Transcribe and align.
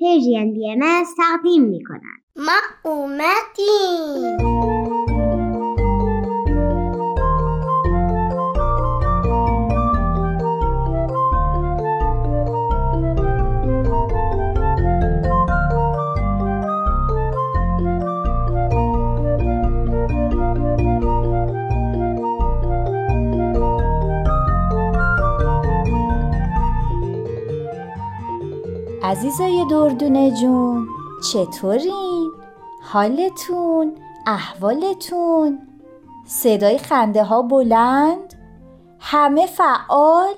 پیجین 0.00 0.52
بی 0.52 0.70
ام 0.70 1.04
تقدیم 1.16 1.62
می 1.62 1.84
کنند 1.84 2.22
ما 2.36 2.90
اومدیم. 2.90 4.38
عزیزای 29.10 29.66
دردونه 29.70 30.30
جون 30.30 30.88
چطورین؟ 31.32 32.32
حالتون؟ 32.82 33.94
احوالتون؟ 34.26 35.58
صدای 36.26 36.78
خنده 36.78 37.24
ها 37.24 37.42
بلند؟ 37.42 38.34
همه 38.98 39.46
فعال؟ 39.46 40.34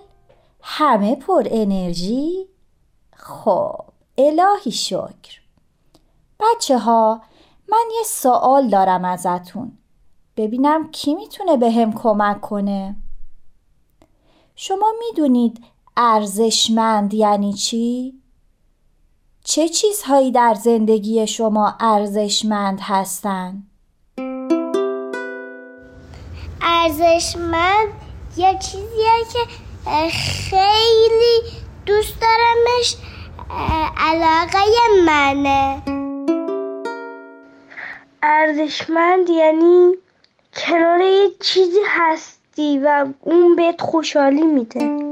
همه 0.63 1.17
پر 1.17 1.47
انرژی؟ 1.51 2.49
خب 3.17 3.81
الهی 4.19 4.71
شکر 4.71 5.41
بچه 6.41 6.79
ها 6.79 7.23
من 7.69 7.85
یه 7.99 8.03
سوال 8.07 8.69
دارم 8.69 9.05
ازتون 9.05 9.73
ببینم 10.37 10.91
کی 10.91 11.15
می‌تونه 11.15 11.57
به 11.57 11.71
هم 11.71 11.93
کمک 11.93 12.41
کنه 12.41 12.97
شما 14.55 14.93
می‌دونید 15.07 15.65
ارزشمند 15.97 17.15
یعنی 17.15 17.53
چی؟ 17.53 18.22
چه 19.45 19.69
چیزهایی 19.69 20.33
در 20.33 20.55
زندگی 20.55 21.27
شما 21.27 21.75
ارزشمند 21.81 22.81
هستند؟ 22.83 23.67
ارزشمند 26.63 27.89
یه 28.37 28.59
چیزیه 28.59 29.11
که 29.33 29.39
خیلی 30.11 31.41
دوست 31.87 32.15
دارمش 32.21 32.97
علاقه 33.97 34.59
منه 35.07 35.83
ارزشمند 38.23 39.31
یعنی 39.31 39.93
کنار 40.57 41.01
یه 41.01 41.31
چیزی 41.41 41.81
هستی 41.87 42.79
و 42.79 43.07
اون 43.21 43.57
بهت 43.57 43.81
خوشحالی 43.81 44.43
میده 44.43 45.12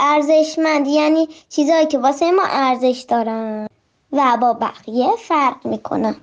ارزشمند 0.00 0.86
یعنی 0.86 1.28
چیزهایی 1.48 1.86
که 1.86 1.98
واسه 1.98 2.30
ما 2.30 2.42
ارزش 2.50 3.04
دارن. 3.08 3.66
و 4.12 4.36
با 4.40 4.52
بقیه 4.52 5.08
فرق 5.18 5.66
می‌کنن 5.66 6.14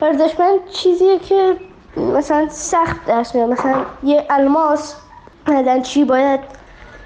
ارزشمند 0.00 0.68
چیزیه 0.72 1.18
که 1.18 1.56
مثلا 1.96 2.48
سخت 2.48 3.06
دست 3.06 3.34
میاد. 3.34 3.50
مثلا 3.50 3.84
یه 4.02 4.26
الماس 4.30 4.94
مدن 5.48 5.82
چی 5.82 6.04
باید 6.04 6.40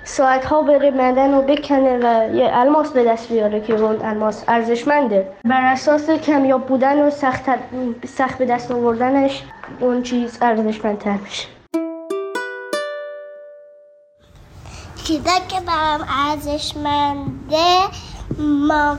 ساعت 0.05 0.45
ها 0.45 0.63
بره 0.63 0.91
مدن 0.91 1.35
و 1.35 1.43
بکنه 1.43 1.99
و 1.99 2.35
یه 2.35 2.51
الماس 2.53 2.91
به 2.91 3.05
دست 3.05 3.29
بیاره 3.29 3.61
که 3.61 3.75
اون 3.75 4.03
الماس 4.03 4.45
ارزشمنده. 4.49 5.29
بر 5.45 5.73
اساس 5.73 6.11
کمیاب 6.11 6.67
بودن 6.67 7.07
و 7.07 7.11
سخت, 7.11 7.43
سخت 8.07 8.39
به 8.39 8.47
دست 8.47 8.71
آوردنش 8.71 9.43
اون 9.81 10.03
چیز 10.03 10.39
ارزشمندتر 10.43 11.17
میشه. 11.25 11.56
چیزا 15.07 15.39
که 15.49 15.61
برام 15.61 16.07
ارزشمنده 16.29 17.79
ما 18.39 18.99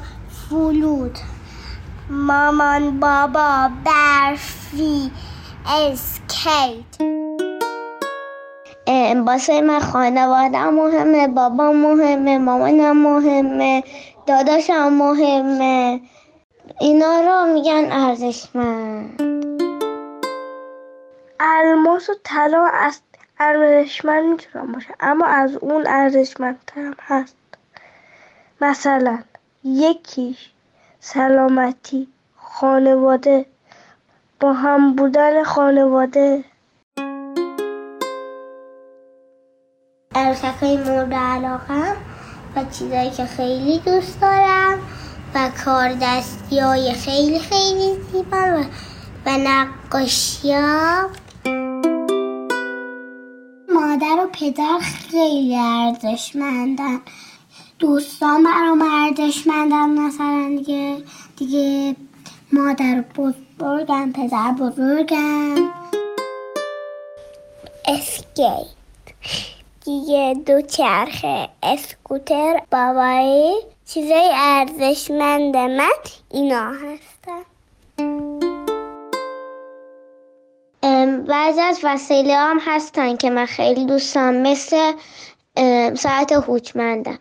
فلود 0.49 1.17
مامان 2.09 2.99
بابا 2.99 3.69
برفی 3.85 5.11
اسکیت. 5.65 7.01
باسه 9.25 9.61
من 9.61 9.79
خانواده 9.79 10.63
مهمه 10.69 11.27
بابا 11.27 11.71
مهمه 11.71 12.37
مامانم 12.37 12.97
مهمه 12.97 13.83
داداشم 14.27 14.93
مهمه. 14.93 16.01
اینا 16.79 17.21
رو 17.21 17.53
میگن 17.53 17.91
ارزشمند. 17.91 19.21
الماس 21.39 22.09
و 22.09 22.13
طلا 22.23 22.65
از 22.73 23.01
ارزشمند 23.39 24.25
می‌تونم 24.25 24.71
باشه؟ 24.71 24.95
اما 24.99 25.25
از 25.25 25.55
اون 25.55 25.87
ارزشمندترم 25.87 26.95
هست. 26.99 27.35
مثلا 28.61 29.19
یکیش 29.63 30.51
سلامتی 30.99 32.07
خانواده. 32.35 33.45
با 34.39 34.53
هم 34.53 34.95
بودن 34.95 35.43
خانواده. 35.43 36.43
عروسک 40.15 40.63
مورد 40.63 41.13
علاقم 41.13 41.95
و 42.55 42.63
چیزایی 42.71 43.09
که 43.09 43.25
خیلی 43.25 43.79
دوست 43.79 44.21
دارم 44.21 44.79
و 45.35 45.49
کار 45.65 45.93
دستی 46.01 46.59
های 46.59 46.93
خیلی 46.93 47.39
خیلی 47.39 48.01
زیبا 48.11 48.37
و, 48.37 48.63
و 49.25 49.37
نقاشی 49.37 50.53
ها 50.53 51.09
مادر 53.97 54.23
و 54.23 54.27
پدر 54.27 54.79
خیلی 54.79 55.55
ارزشمندن. 55.55 57.01
دوستان 57.79 58.43
برام 58.43 58.81
ارزشمندن 58.81 59.89
مثلا 59.89 60.55
دیگه 60.57 60.97
دیگه 61.37 61.95
مادر 62.53 63.03
بزرگم 63.15 64.11
پدر 64.11 64.51
بزرگم 64.51 65.69
اسکیت. 67.87 68.65
دیگه 69.85 70.35
دو 70.45 70.61
چرخه 70.61 71.49
اسکوتر 71.63 72.61
بابایی 72.71 73.53
چیزای 73.85 74.31
ارزشمند 74.33 75.57
من 75.57 75.89
اینا 76.31 76.71
هستن. 76.71 77.56
بعضی 81.27 81.61
از 81.61 81.79
وسیله 81.83 82.35
هم 82.35 82.57
هستن 82.61 83.15
که 83.15 83.29
من 83.29 83.45
خیلی 83.45 83.85
دوستم 83.85 84.33
مثل 84.33 84.93
ساعت 85.95 86.31
هوچمندم 86.31 87.19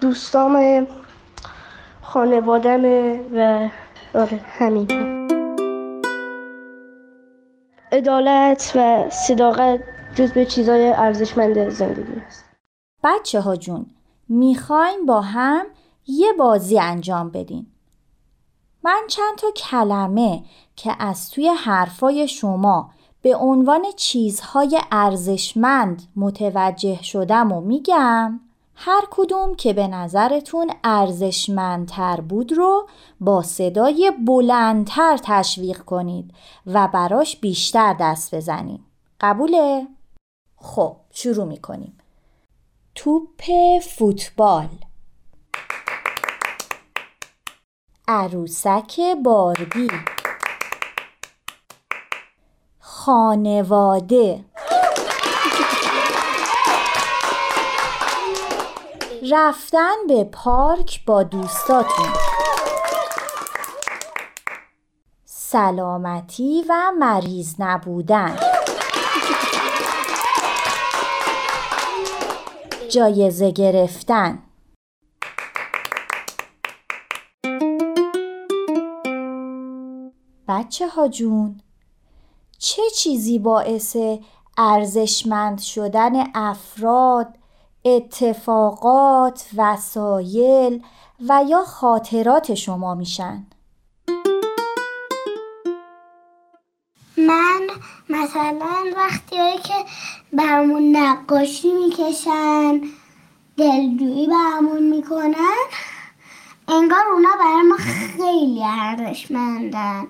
دوستام 0.00 0.86
خانوادم 2.02 2.84
و 3.34 3.68
آره 4.14 4.40
همین. 4.58 4.88
عدالت 7.92 8.72
و 8.74 9.10
صداقت 9.10 9.80
جز 10.14 10.32
به 10.32 10.44
چیزای 10.44 10.88
ارزشمند 10.88 11.68
زندگی 11.68 12.22
است. 12.26 12.44
بچه 13.04 13.40
ها 13.40 13.56
جون 13.56 13.86
می‌خوایم 14.28 15.06
با 15.06 15.20
هم 15.20 15.66
یه 16.06 16.32
بازی 16.32 16.78
انجام 16.78 17.30
بدین 17.30 17.66
من 18.82 19.02
چند 19.08 19.38
تا 19.38 19.50
کلمه 19.50 20.44
که 20.76 20.96
از 20.98 21.30
توی 21.30 21.48
حرفای 21.48 22.28
شما 22.28 22.90
به 23.22 23.36
عنوان 23.36 23.84
چیزهای 23.96 24.80
ارزشمند 24.92 26.02
متوجه 26.16 27.02
شدم 27.02 27.52
و 27.52 27.60
میگم 27.60 28.40
هر 28.74 29.02
کدوم 29.10 29.54
که 29.54 29.72
به 29.72 29.86
نظرتون 29.88 30.70
ارزشمندتر 30.84 32.20
بود 32.20 32.52
رو 32.52 32.88
با 33.20 33.42
صدای 33.42 34.12
بلندتر 34.26 35.18
تشویق 35.22 35.78
کنید 35.78 36.34
و 36.66 36.88
براش 36.92 37.36
بیشتر 37.36 37.96
دست 38.00 38.34
بزنید. 38.34 38.80
قبوله؟ 39.20 39.86
خب 40.56 40.96
شروع 41.10 41.44
می‌کنیم. 41.44 41.98
توپ 42.94 43.42
فوتبال 43.82 44.68
عروسک 48.10 49.00
باربی 49.24 49.90
خانواده 52.80 54.44
رفتن 59.32 59.94
به 60.08 60.24
پارک 60.24 61.04
با 61.04 61.22
دوستاتون 61.22 62.08
سلامتی 65.24 66.64
و 66.68 66.92
مریض 66.98 67.54
نبودن 67.58 68.36
جایزه 72.90 73.50
گرفتن 73.50 74.47
بچه 80.58 80.88
ها 80.88 81.08
جون 81.08 81.60
چه 82.58 82.82
چیزی 82.96 83.38
باعث 83.38 83.96
ارزشمند 84.56 85.58
شدن 85.60 86.12
افراد 86.34 87.34
اتفاقات، 87.84 89.46
وسایل 89.56 90.82
و 91.28 91.44
یا 91.48 91.64
خاطرات 91.64 92.54
شما 92.54 92.94
میشن؟ 92.94 93.46
من 97.16 97.60
مثلا 98.08 98.84
وقتی 98.96 99.58
که 99.64 99.74
برامون 100.32 100.96
نقاشی 100.96 101.72
می‌کشن 101.72 102.80
دلجویی 103.56 104.26
برامون 104.26 104.82
می‌کنن 104.82 105.64
انگار 106.68 107.06
اونا 107.12 107.30
برای 107.40 107.62
ما 107.62 107.76
خیلی 107.76 108.64
ارزشمندن 108.64 110.08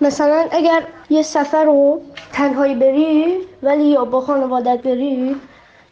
مثلا 0.00 0.46
اگر 0.50 0.82
یه 1.10 1.22
سفر 1.22 1.64
رو 1.64 2.00
تنهایی 2.32 2.74
بری 2.74 3.36
ولی 3.62 3.84
یا 3.84 4.04
با 4.04 4.20
خانوادت 4.20 4.82
بری 4.82 5.36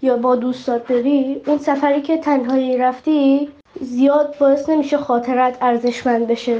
یا 0.03 0.17
با 0.17 0.37
دوستات 0.37 0.87
بری 0.87 1.43
اون 1.47 1.59
سفری 1.59 2.03
که 2.03 2.19
تنهایی 2.19 2.79
رفتی 2.79 3.49
زیاد 3.81 4.35
باعث 4.39 4.69
نمیشه 4.69 4.97
خاطرت 4.97 5.59
ارزشمند 5.61 6.27
بشه. 6.27 6.59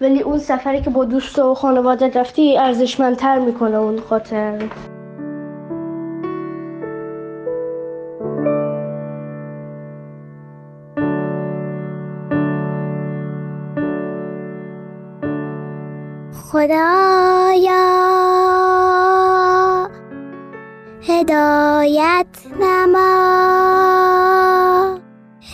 ولی 0.00 0.22
اون 0.22 0.38
سفری 0.38 0.82
که 0.82 0.90
با 0.90 1.04
دوست 1.04 1.38
و 1.38 1.54
خانواده 1.54 2.20
رفتی 2.20 2.58
ارزشمندتر 2.58 3.38
می‌کنه 3.38 3.76
اون 3.76 4.00
خاطر. 4.00 4.58
خدایا. 16.52 17.88
هدایت 21.08 22.26
نما. 22.60 23.00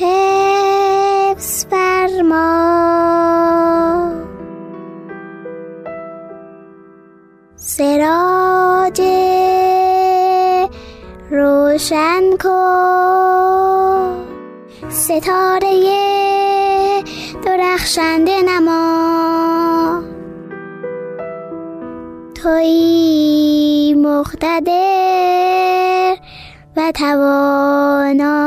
حفظ 0.01 1.67
فرما. 1.71 2.49
سراج 7.57 9.03
روشن 11.31 12.37
کن. 12.41 14.27
ستاره 14.89 15.73
درخشنده 17.45 18.43
نما. 18.43 19.28
توی 22.49 23.95
مقتدر 23.95 24.73
و 26.77 26.93
توانا. 26.93 28.39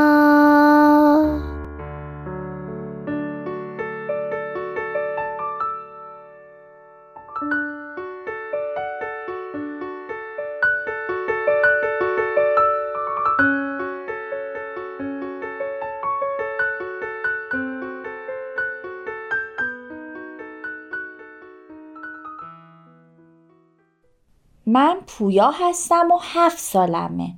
من 24.71 24.97
پویا 25.07 25.51
هستم 25.51 26.11
و 26.11 26.17
هفت 26.21 26.59
سالمه. 26.59 27.33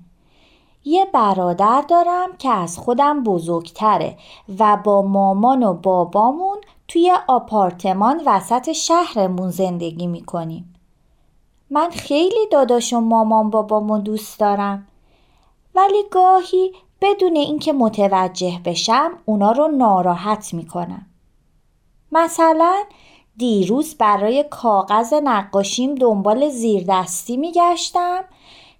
یه 0.85 1.05
برادر 1.05 1.83
دارم 1.87 2.37
که 2.37 2.49
از 2.49 2.77
خودم 2.77 3.23
بزرگتره 3.23 4.17
و 4.59 4.77
با 4.83 5.01
مامان 5.01 5.63
و 5.63 5.73
بابامون 5.73 6.57
توی 6.87 7.13
آپارتمان 7.27 8.21
وسط 8.25 8.71
شهرمون 8.71 9.49
زندگی 9.49 10.07
می‌کنیم. 10.07 10.75
من 11.69 11.89
خیلی 11.89 12.47
داداش 12.51 12.93
و 12.93 12.99
مامان 12.99 13.49
بابامو 13.49 13.99
دوست 13.99 14.39
دارم. 14.39 14.87
ولی 15.75 16.03
گاهی 16.11 16.71
بدون 17.01 17.35
اینکه 17.35 17.73
متوجه 17.73 18.61
بشم 18.65 19.11
اونا 19.25 19.51
رو 19.51 19.67
ناراحت 19.67 20.53
می‌کنم. 20.53 21.05
مثلا 22.11 22.75
دیروز 23.37 23.95
برای 23.95 24.45
کاغذ 24.49 25.13
نقاشیم 25.13 25.95
دنبال 25.95 26.49
زیردستی 26.49 27.37
میگشتم. 27.37 28.23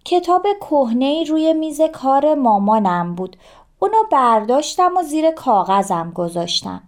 کتاب 0.05 0.45
کهنه 0.61 1.23
روی 1.23 1.53
میز 1.53 1.81
کار 1.81 2.33
مامانم 2.33 3.15
بود. 3.15 3.37
اونو 3.79 4.03
برداشتم 4.11 4.97
و 4.97 5.03
زیر 5.03 5.31
کاغذم 5.31 6.11
گذاشتم. 6.15 6.83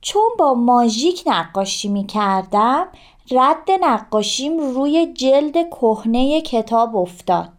چون 0.00 0.30
با 0.38 0.54
ماژیک 0.54 1.22
نقاشی 1.26 1.88
می‌کردم 1.88 2.88
رد 3.30 3.70
نقاشیم 3.80 4.58
روی 4.58 5.12
جلد 5.12 5.70
کهنه 5.70 6.40
کتاب 6.40 6.96
افتاد. 6.96 7.52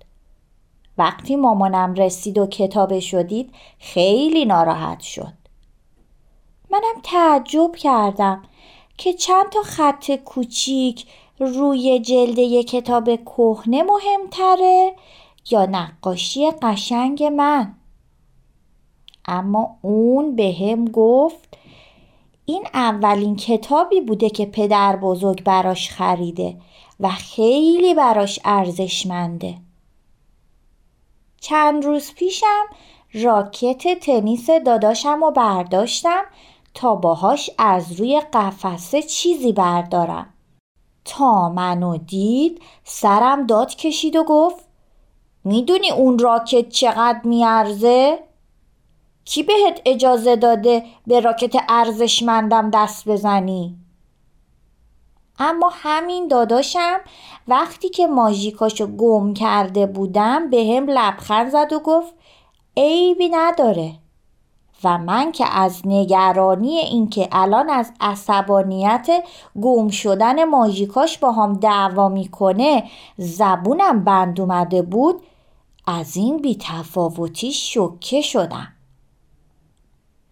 وقتی 0.98 1.36
مامانم 1.36 1.94
رسید 1.94 2.38
و 2.38 2.48
کتاب 2.48 3.00
شدید 3.00 3.51
خیلی 3.80 4.45
ناراحت 4.45 5.00
شد. 5.00 5.33
منم 6.71 7.01
تعجب 7.04 7.75
کردم. 7.75 8.44
که 8.99 9.13
چند 9.13 9.49
تا 9.49 9.61
خط 9.61 10.11
کوچیک 10.11 11.05
روی 11.39 11.99
جلد 11.99 12.37
یک 12.37 12.67
کتاب 12.67 13.15
کهنه 13.15 13.83
مهمتره 13.83 14.95
یا 15.51 15.65
نقاشی 15.65 16.51
قشنگ 16.51 17.23
من. 17.23 17.75
اما 19.25 19.77
اون 19.81 20.35
به 20.35 20.55
هم 20.61 20.85
گفت 20.85 21.57
این 22.45 22.67
اولین 22.73 23.35
کتابی 23.35 24.01
بوده 24.01 24.29
که 24.29 24.45
پدر 24.45 24.95
بزرگ 24.95 25.43
براش 25.43 25.89
خریده 25.89 26.57
و 26.99 27.09
خیلی 27.09 27.93
براش 27.93 28.39
ارزشمنده. 28.45 29.55
چند 31.41 31.85
روز 31.85 32.13
پیشم 32.13 32.65
راکت 33.13 33.99
تنیس 33.99 34.49
داداشم 34.49 35.23
رو 35.23 35.31
برداشتم 35.31 36.23
تا 36.79 36.95
باهاش 36.95 37.49
از 37.57 37.91
روی 37.91 38.21
قفسه 38.33 39.01
چیزی 39.01 39.53
بردارم 39.53 40.33
تا 41.05 41.49
منو 41.49 41.97
دید 41.97 42.61
سرم 42.83 43.45
داد 43.45 43.75
کشید 43.75 44.15
و 44.15 44.23
گفت 44.23 44.65
می‌دونی 45.43 45.91
اون 45.91 46.19
راکت 46.19 46.69
چقدر 46.69 47.21
میارزه؟ 47.23 48.19
کی 49.25 49.44
بهت 49.44 49.81
اجازه 49.85 50.35
داده 50.35 50.85
به 51.07 51.19
راکت 51.19 51.56
ارزشمندم 51.69 52.69
دست 52.69 53.09
بزنی؟ 53.09 53.75
اما 55.39 55.71
همین 55.73 56.27
داداشم 56.27 56.99
وقتی 57.47 57.89
که 57.89 58.07
ماژیکاشو 58.07 58.87
گم 58.87 59.33
کرده 59.33 59.85
بودم 59.85 60.49
به 60.49 60.75
هم 60.77 60.85
لبخند 60.89 61.49
زد 61.49 61.73
و 61.73 61.80
گفت 61.80 62.13
عیبی 62.77 63.30
نداره 63.30 63.95
و 64.83 64.98
من 64.98 65.31
که 65.31 65.45
از 65.52 65.81
نگرانی 65.86 66.78
اینکه 66.78 67.30
الان 67.31 67.69
از 67.69 67.92
عصبانیت 68.02 69.07
گم 69.62 69.90
شدن 69.90 70.44
ماژیکاش 70.44 71.18
با 71.18 71.31
هم 71.31 71.54
دعوا 71.54 72.09
می‌کنه 72.09 72.83
زبونم 73.18 74.04
بند 74.04 74.42
اومده 74.42 74.81
بود 74.81 75.21
از 75.88 76.18
این 76.18 76.38
بیتفاوتی 76.38 77.52
شکه 77.52 78.21
شدم. 78.21 78.68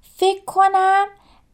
فکر 0.01 0.45
کنم 0.45 1.05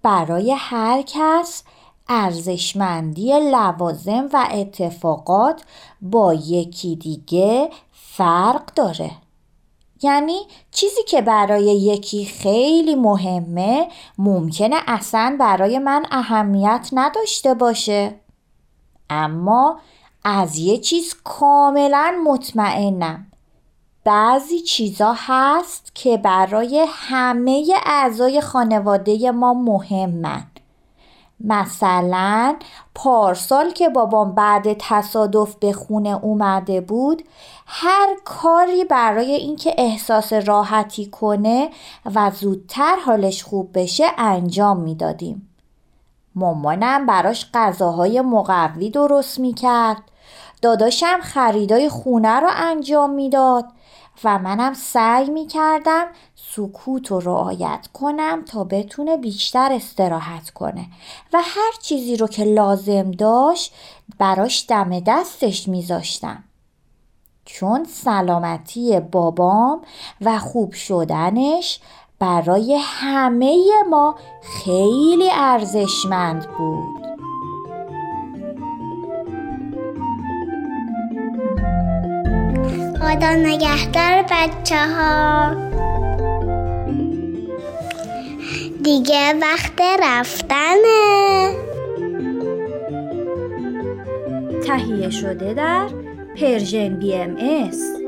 برای 0.01 0.55
هر 0.57 1.01
کس 1.01 1.63
ارزشمندی 2.07 3.39
لوازم 3.39 4.29
و 4.33 4.47
اتفاقات 4.51 5.63
با 6.01 6.33
یکی 6.33 6.95
دیگه 6.95 7.69
فرق 7.91 8.65
داره. 8.65 9.11
یعنی 10.03 10.41
چیزی 10.71 11.03
که 11.07 11.21
برای 11.21 11.63
یکی 11.63 12.25
خیلی 12.25 12.95
مهمه 12.95 13.87
ممکنه 14.17 14.75
اصلا 14.87 15.37
برای 15.39 15.79
من 15.79 16.05
اهمیت 16.11 16.89
نداشته 16.93 17.53
باشه. 17.53 18.15
اما 19.09 19.79
از 20.25 20.57
یه 20.57 20.77
چیز 20.77 21.15
کاملا 21.23 22.13
مطمئنم. 22.25 23.27
بعضی 24.03 24.59
چیزا 24.59 25.15
هست 25.17 25.95
که 25.95 26.17
برای 26.17 26.85
همه 26.89 27.65
اعضای 27.85 28.41
خانواده 28.41 29.31
ما 29.31 29.53
مهمن. 29.53 30.52
مثلا 31.43 32.55
پارسال 32.95 33.71
که 33.71 33.89
بابام 33.89 34.35
بعد 34.35 34.75
تصادف 34.79 35.55
به 35.55 35.73
خونه 35.73 36.09
اومده 36.09 36.81
بود 36.81 37.23
هر 37.65 38.07
کاری 38.25 38.85
برای 38.85 39.31
اینکه 39.31 39.75
احساس 39.77 40.33
راحتی 40.33 41.05
کنه 41.05 41.69
و 42.15 42.31
زودتر 42.31 42.95
حالش 43.05 43.43
خوب 43.43 43.69
بشه 43.79 44.05
انجام 44.17 44.79
می‌دادیم. 44.79 45.49
مامانم 46.35 47.05
براش 47.05 47.49
غذاهای 47.53 48.21
مقوی 48.21 48.89
درست 48.89 49.39
می‌کرد 49.39 50.01
داداشم 50.61 51.19
خریدای 51.21 51.89
خونه 51.89 52.39
رو 52.39 52.49
انجام 52.55 53.09
می‌داد 53.09 53.65
و 54.23 54.39
منم 54.39 54.73
سعی 54.73 55.29
می 55.29 55.47
کردم 55.47 56.07
سکوت 56.35 57.11
رو 57.11 57.19
رعایت 57.19 57.87
کنم 57.93 58.45
تا 58.45 58.63
بتونه 58.63 59.17
بیشتر 59.17 59.73
استراحت 59.73 60.49
کنه. 60.49 60.85
و 61.33 61.37
هر 61.43 61.71
چیزی 61.81 62.17
رو 62.17 62.27
که 62.27 62.43
لازم 62.43 63.11
داشت 63.11 63.73
براش 64.19 64.65
دم 64.69 64.99
دستش 64.99 65.67
میذاشتم. 65.67 66.43
چون 67.45 67.83
سلامتی 67.83 68.99
بابام 68.99 69.81
و 70.21 70.39
خوب 70.39 70.73
شدنش 70.73 71.79
برای 72.19 72.79
همه 72.81 73.63
ما 73.89 74.15
خیلی 74.41 75.29
ارزشمند 75.31 76.47
بود. 76.57 77.02
خدا 83.03 83.31
نگهدار 83.31 84.25
بچه 84.31 84.75
ها 84.75 85.55
دیگه 88.83 89.33
وقت 89.41 89.81
رفتنه. 90.03 91.55
تهیه 94.67 95.09
شده 95.09 95.53
در 95.53 95.87
پرژن 96.41 96.89
بی 96.95 97.15
ام 97.15 97.35
ایس. 97.35 98.02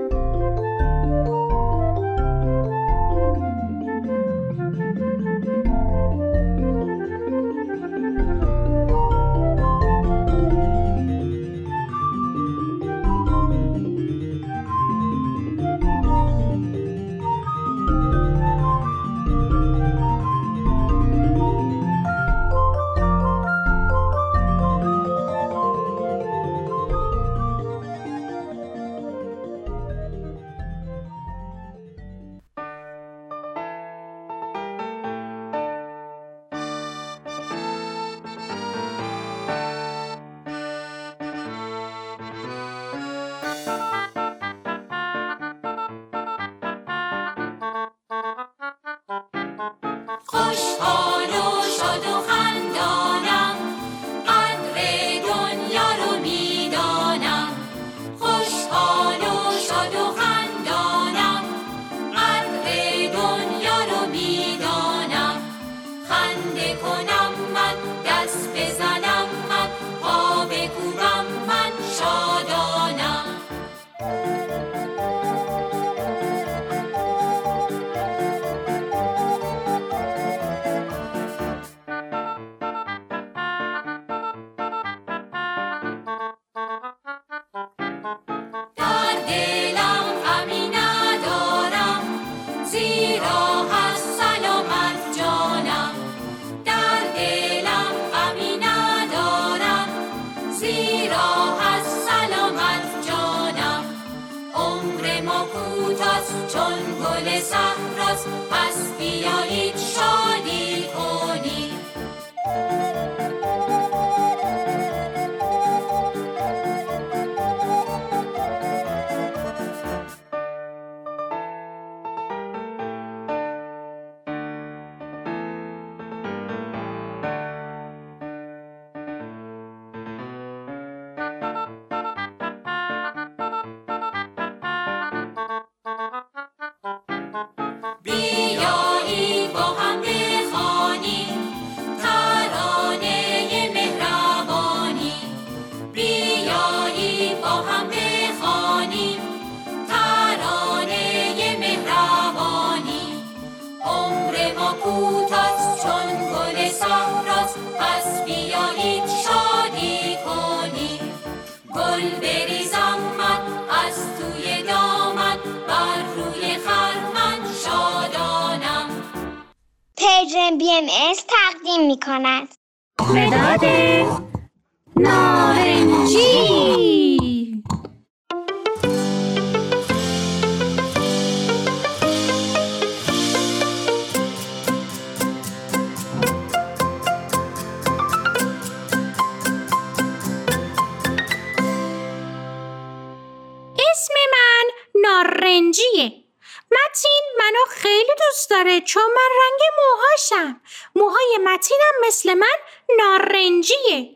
دوست 198.35 198.49
داره 198.49 198.81
چون 198.81 199.03
من 199.03 199.29
رنگ 199.43 199.59
موهاشم. 199.77 200.61
موهای 200.95 201.39
متینم 201.43 202.07
مثل 202.07 202.33
من 202.33 202.55
نارنجیه. 202.97 204.14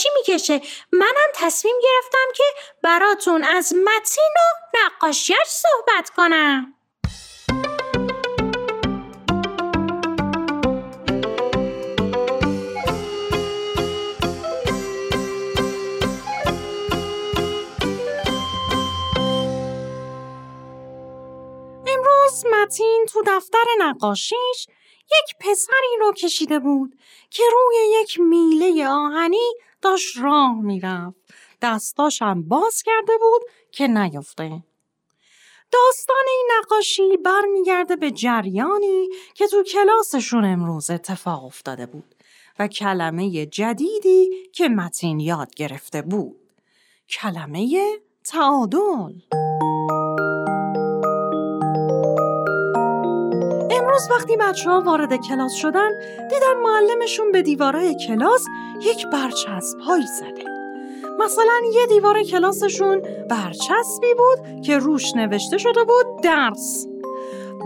نقاشی 0.00 0.08
می‌کشه؟ 0.16 0.60
منم 0.92 1.30
تصمیم 1.34 1.74
گرفتم 1.82 2.32
که 2.34 2.44
براتون 2.82 3.44
از 3.44 3.74
متین 3.74 4.34
و 4.36 4.76
نقاشیش 4.78 5.36
صحبت 5.46 6.10
کنم. 6.10 6.74
امروز 21.86 22.46
متین 22.52 23.06
تو 23.12 23.22
دفتر 23.26 23.64
نقاشیش 23.78 24.66
یک 25.12 25.36
پسری 25.40 25.96
رو 26.00 26.12
کشیده 26.12 26.58
بود 26.58 26.98
که 27.30 27.42
روی 27.52 28.00
یک 28.00 28.20
میله 28.20 28.88
آهنی 28.88 29.54
داشت 29.82 30.18
راه 30.18 30.60
می‌رفت. 30.60 31.16
دستاشم 31.62 32.42
باز 32.42 32.82
کرده 32.82 33.12
بود 33.20 33.42
که 33.72 33.86
نیفته. 33.86 34.62
داستان 35.72 36.24
این 36.26 36.48
نقاشی 36.58 37.16
برمیگرده 37.16 37.96
به 37.96 38.10
جریانی 38.10 39.08
که 39.34 39.46
تو 39.46 39.62
کلاسشون 39.62 40.44
امروز 40.44 40.90
اتفاق 40.90 41.44
افتاده 41.44 41.86
بود 41.86 42.14
و 42.58 42.68
کلمه 42.68 43.46
جدیدی 43.46 44.48
که 44.52 44.68
متین 44.68 45.20
یاد 45.20 45.54
گرفته 45.54 46.02
بود. 46.02 46.36
کلمه 47.08 47.98
تعادل. 48.24 49.39
امروز 54.00 54.10
وقتی 54.10 54.36
بچه 54.36 54.70
ها 54.70 54.80
وارد 54.80 55.16
کلاس 55.16 55.52
شدن 55.54 55.90
دیدن 56.30 56.56
معلمشون 56.62 57.32
به 57.32 57.42
دیوارای 57.42 57.94
کلاس 58.06 58.44
یک 58.80 59.06
برچسب 59.06 59.78
هایی 59.80 60.06
زده. 60.18 60.44
مثلا 61.24 61.60
یه 61.74 61.86
دیوار 61.86 62.22
کلاسشون 62.22 63.02
برچسبی 63.30 64.14
بود 64.14 64.62
که 64.62 64.78
روش 64.78 65.16
نوشته 65.16 65.58
شده 65.58 65.84
بود 65.84 66.22
درس. 66.22 66.86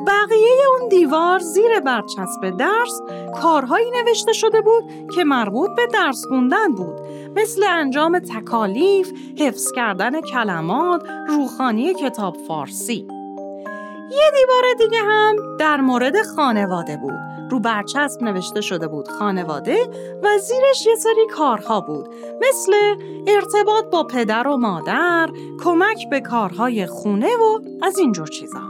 بقیه 0.06 0.68
اون 0.80 0.88
دیوار 0.88 1.38
زیر 1.38 1.80
برچسب 1.80 2.56
درس 2.58 3.00
کارهایی 3.42 3.90
نوشته 3.90 4.32
شده 4.32 4.60
بود 4.60 4.84
که 5.14 5.24
مربوط 5.24 5.70
به 5.76 5.86
درس 5.86 6.24
خوندن 6.28 6.72
بود 6.72 7.00
مثل 7.36 7.64
انجام 7.68 8.18
تکالیف، 8.18 9.12
حفظ 9.38 9.72
کردن 9.72 10.20
کلمات، 10.20 11.02
روخانی 11.28 11.94
کتاب 11.94 12.36
فارسی. 12.48 13.13
یه 14.10 14.30
دیوار 14.34 14.62
دیگه 14.78 14.98
هم 15.02 15.56
در 15.56 15.80
مورد 15.80 16.22
خانواده 16.36 16.96
بود. 16.96 17.34
رو 17.50 17.60
برچسب 17.60 18.22
نوشته 18.22 18.60
شده 18.60 18.88
بود 18.88 19.08
خانواده 19.08 19.76
و 20.22 20.38
زیرش 20.38 20.86
یه 20.86 20.94
سری 20.94 21.26
کارها 21.36 21.80
بود 21.80 22.08
مثل 22.48 22.72
ارتباط 23.26 23.84
با 23.84 24.04
پدر 24.04 24.48
و 24.48 24.56
مادر، 24.56 25.30
کمک 25.64 26.10
به 26.10 26.20
کارهای 26.20 26.86
خونه 26.86 27.36
و 27.36 27.60
از 27.82 27.98
اینجور 27.98 28.26
چیزا. 28.26 28.60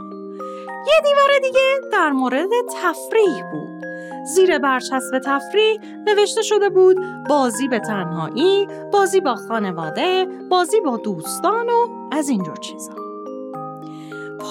یه 0.87 1.01
دیوار 1.03 1.39
دیگه 1.43 1.89
در 1.91 2.11
مورد 2.11 2.49
تفریح 2.81 3.51
بود. 3.51 3.85
زیر 4.25 4.59
برچسب 4.59 5.19
تفریح 5.25 5.79
نوشته 6.07 6.41
شده 6.41 6.69
بود 6.69 6.97
بازی 7.29 7.67
به 7.67 7.79
تنهایی، 7.79 8.67
بازی 8.93 9.21
با 9.21 9.35
خانواده، 9.35 10.27
بازی 10.49 10.81
با 10.81 10.97
دوستان 10.97 11.69
و 11.69 11.87
از 12.11 12.29
اینجور 12.29 12.57
چیزا. 12.57 13.04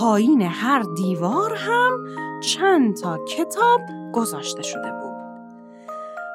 پایین 0.00 0.42
هر 0.42 0.82
دیوار 0.96 1.54
هم 1.54 2.06
چند 2.40 2.96
تا 2.96 3.18
کتاب 3.18 3.80
گذاشته 4.12 4.62
شده 4.62 4.92
بود. 4.92 5.14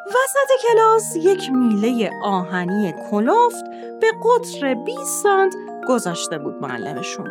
وسط 0.08 0.68
کلاس 0.70 1.16
یک 1.16 1.52
میله 1.52 2.12
آهنی 2.24 2.94
کلفت 3.12 3.66
به 4.02 4.08
قطر 4.24 4.74
20 4.74 5.24
سانت 5.24 5.56
گذاشته 5.88 6.38
بود 6.38 6.56
معلمشون. 6.62 7.28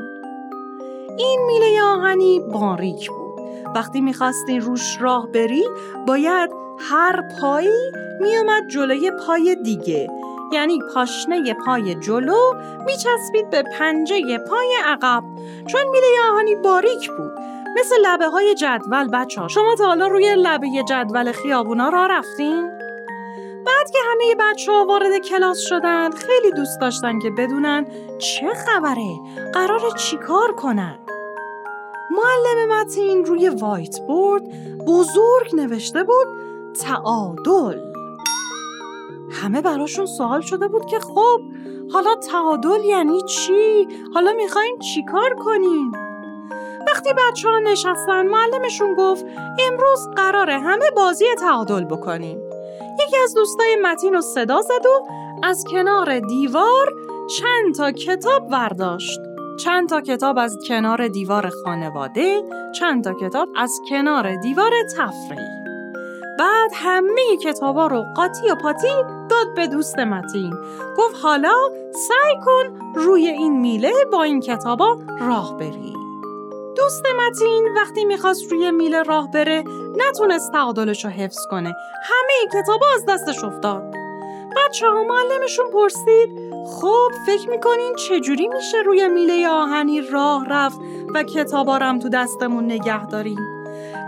این 1.18 1.40
میله 1.46 1.82
آهنی 1.82 2.40
باریک 2.40 3.10
بود. 3.10 3.40
وقتی 3.74 4.00
می‌خواستی 4.00 4.60
روش 4.60 5.00
راه 5.00 5.26
بری 5.34 5.64
باید 6.06 6.50
هر 6.78 7.22
پایی 7.40 7.92
میومد 8.20 8.68
جلوی 8.68 9.10
پای 9.26 9.56
دیگه 9.64 10.17
یعنی 10.52 10.78
پاشنه 10.94 11.54
پای 11.54 11.94
جلو 11.94 12.54
میچسبید 12.86 13.50
به 13.50 13.62
پنجه 13.78 14.38
پای 14.38 14.74
عقب. 14.84 15.22
چون 15.66 15.80
میله 15.92 16.06
آهنی 16.32 16.54
باریک 16.54 17.10
بود. 17.10 17.32
مثل 17.76 17.94
لبه 18.04 18.26
های 18.26 18.54
جدول 18.54 19.08
بچه 19.08 19.48
شما 19.48 19.74
تا 19.78 19.86
حالا 19.86 20.06
روی 20.06 20.34
لبه 20.36 20.66
جدول 20.88 21.32
خیابونا 21.32 21.88
را 21.88 22.06
رفتین؟ 22.06 22.70
بعد 23.66 23.90
که 23.90 23.98
همه 24.10 24.34
بچه 24.40 24.72
ها 24.72 24.84
وارد 24.84 25.18
کلاس 25.18 25.58
شدن 25.58 26.10
خیلی 26.10 26.52
دوست 26.56 26.80
داشتن 26.80 27.18
که 27.18 27.30
بدونن 27.30 27.86
چه 28.18 28.48
خبره. 28.54 29.20
قرار 29.54 29.80
چیکار 29.96 30.52
کنن؟ 30.52 30.98
معلم 32.10 32.80
متین 32.80 33.24
روی 33.24 33.48
وایت 33.48 34.00
بورد 34.00 34.42
بزرگ 34.86 35.54
نوشته 35.56 36.04
بود 36.04 36.26
تعادل. 36.80 37.87
همه 39.30 39.60
براشون 39.62 40.06
سوال 40.06 40.40
شده 40.40 40.68
بود 40.68 40.86
که 40.86 40.98
خب 40.98 41.40
حالا 41.92 42.14
تعادل 42.14 42.84
یعنی 42.84 43.22
چی؟ 43.22 43.88
حالا 44.14 44.32
می‌خواین 44.32 44.78
چیکار 44.78 45.34
کنیم؟ 45.34 45.92
وقتی 46.86 47.10
بچه 47.12 47.48
ها 47.48 47.58
نشستن 47.58 48.26
معلمشون 48.26 48.94
گفت 48.94 49.24
امروز 49.68 50.08
قراره 50.16 50.58
همه 50.58 50.90
بازی 50.96 51.24
تعادل 51.40 51.84
بکنیم. 51.84 52.40
یکی 53.06 53.16
از 53.24 53.34
دوستای 53.34 53.76
متین 53.82 54.14
رو 54.14 54.20
صدا 54.20 54.60
زد 54.62 54.86
و 54.86 55.06
از 55.42 55.64
کنار 55.70 56.20
دیوار 56.20 56.94
چند 57.38 57.74
تا 57.74 57.92
کتاب 57.92 58.48
برداشت. 58.48 59.20
چند 59.64 59.88
تا 59.88 60.00
کتاب 60.00 60.38
از 60.38 60.58
کنار 60.68 61.08
دیوار 61.08 61.48
خانواده، 61.48 62.42
چند 62.78 63.04
تا 63.04 63.12
کتاب 63.12 63.48
از 63.56 63.80
کنار 63.90 64.36
دیوار 64.36 64.72
تفریح. 64.96 65.57
بعد 66.38 66.70
همه 66.74 67.36
کتابا 67.42 67.86
رو 67.86 68.04
قاطی 68.16 68.50
و 68.50 68.54
پاتی 68.54 68.88
داد 69.30 69.54
به 69.56 69.66
دوست 69.66 69.98
متین. 69.98 70.54
گفت 70.96 71.16
حالا 71.22 71.54
سعی 71.92 72.34
کن 72.44 72.94
روی 72.94 73.26
این 73.26 73.60
میله 73.60 73.92
با 74.12 74.22
این 74.22 74.40
کتابا 74.40 74.98
راه 75.20 75.56
بری. 75.56 75.94
دوست 76.76 77.02
متین 77.18 77.68
وقتی 77.76 78.04
می‌خواست 78.04 78.52
روی 78.52 78.70
میله 78.70 79.02
راه 79.02 79.30
بره 79.30 79.64
نتونست 79.96 80.52
تعادلش 80.52 81.04
رو 81.04 81.10
حفظ 81.10 81.46
کنه. 81.50 81.74
همه 82.02 82.62
کتابا 82.62 82.86
از 82.94 83.04
دستش 83.08 83.44
افتاد. 83.44 83.82
بچه 84.56 84.86
ها 84.86 85.02
معلمشون 85.02 85.66
پرسید 85.72 86.30
خب 86.66 87.08
فکر 87.26 87.48
می‌کنین 87.50 87.94
چجوری 87.94 88.48
میشه 88.48 88.78
روی 88.86 89.08
میله 89.08 89.48
آهنی 89.48 90.00
راه 90.00 90.46
رفت 90.48 90.78
و 91.14 91.22
کتابارم 91.22 91.98
تو 91.98 92.08
دستمون 92.08 92.64
نگه 92.64 93.06
داریم 93.06 93.57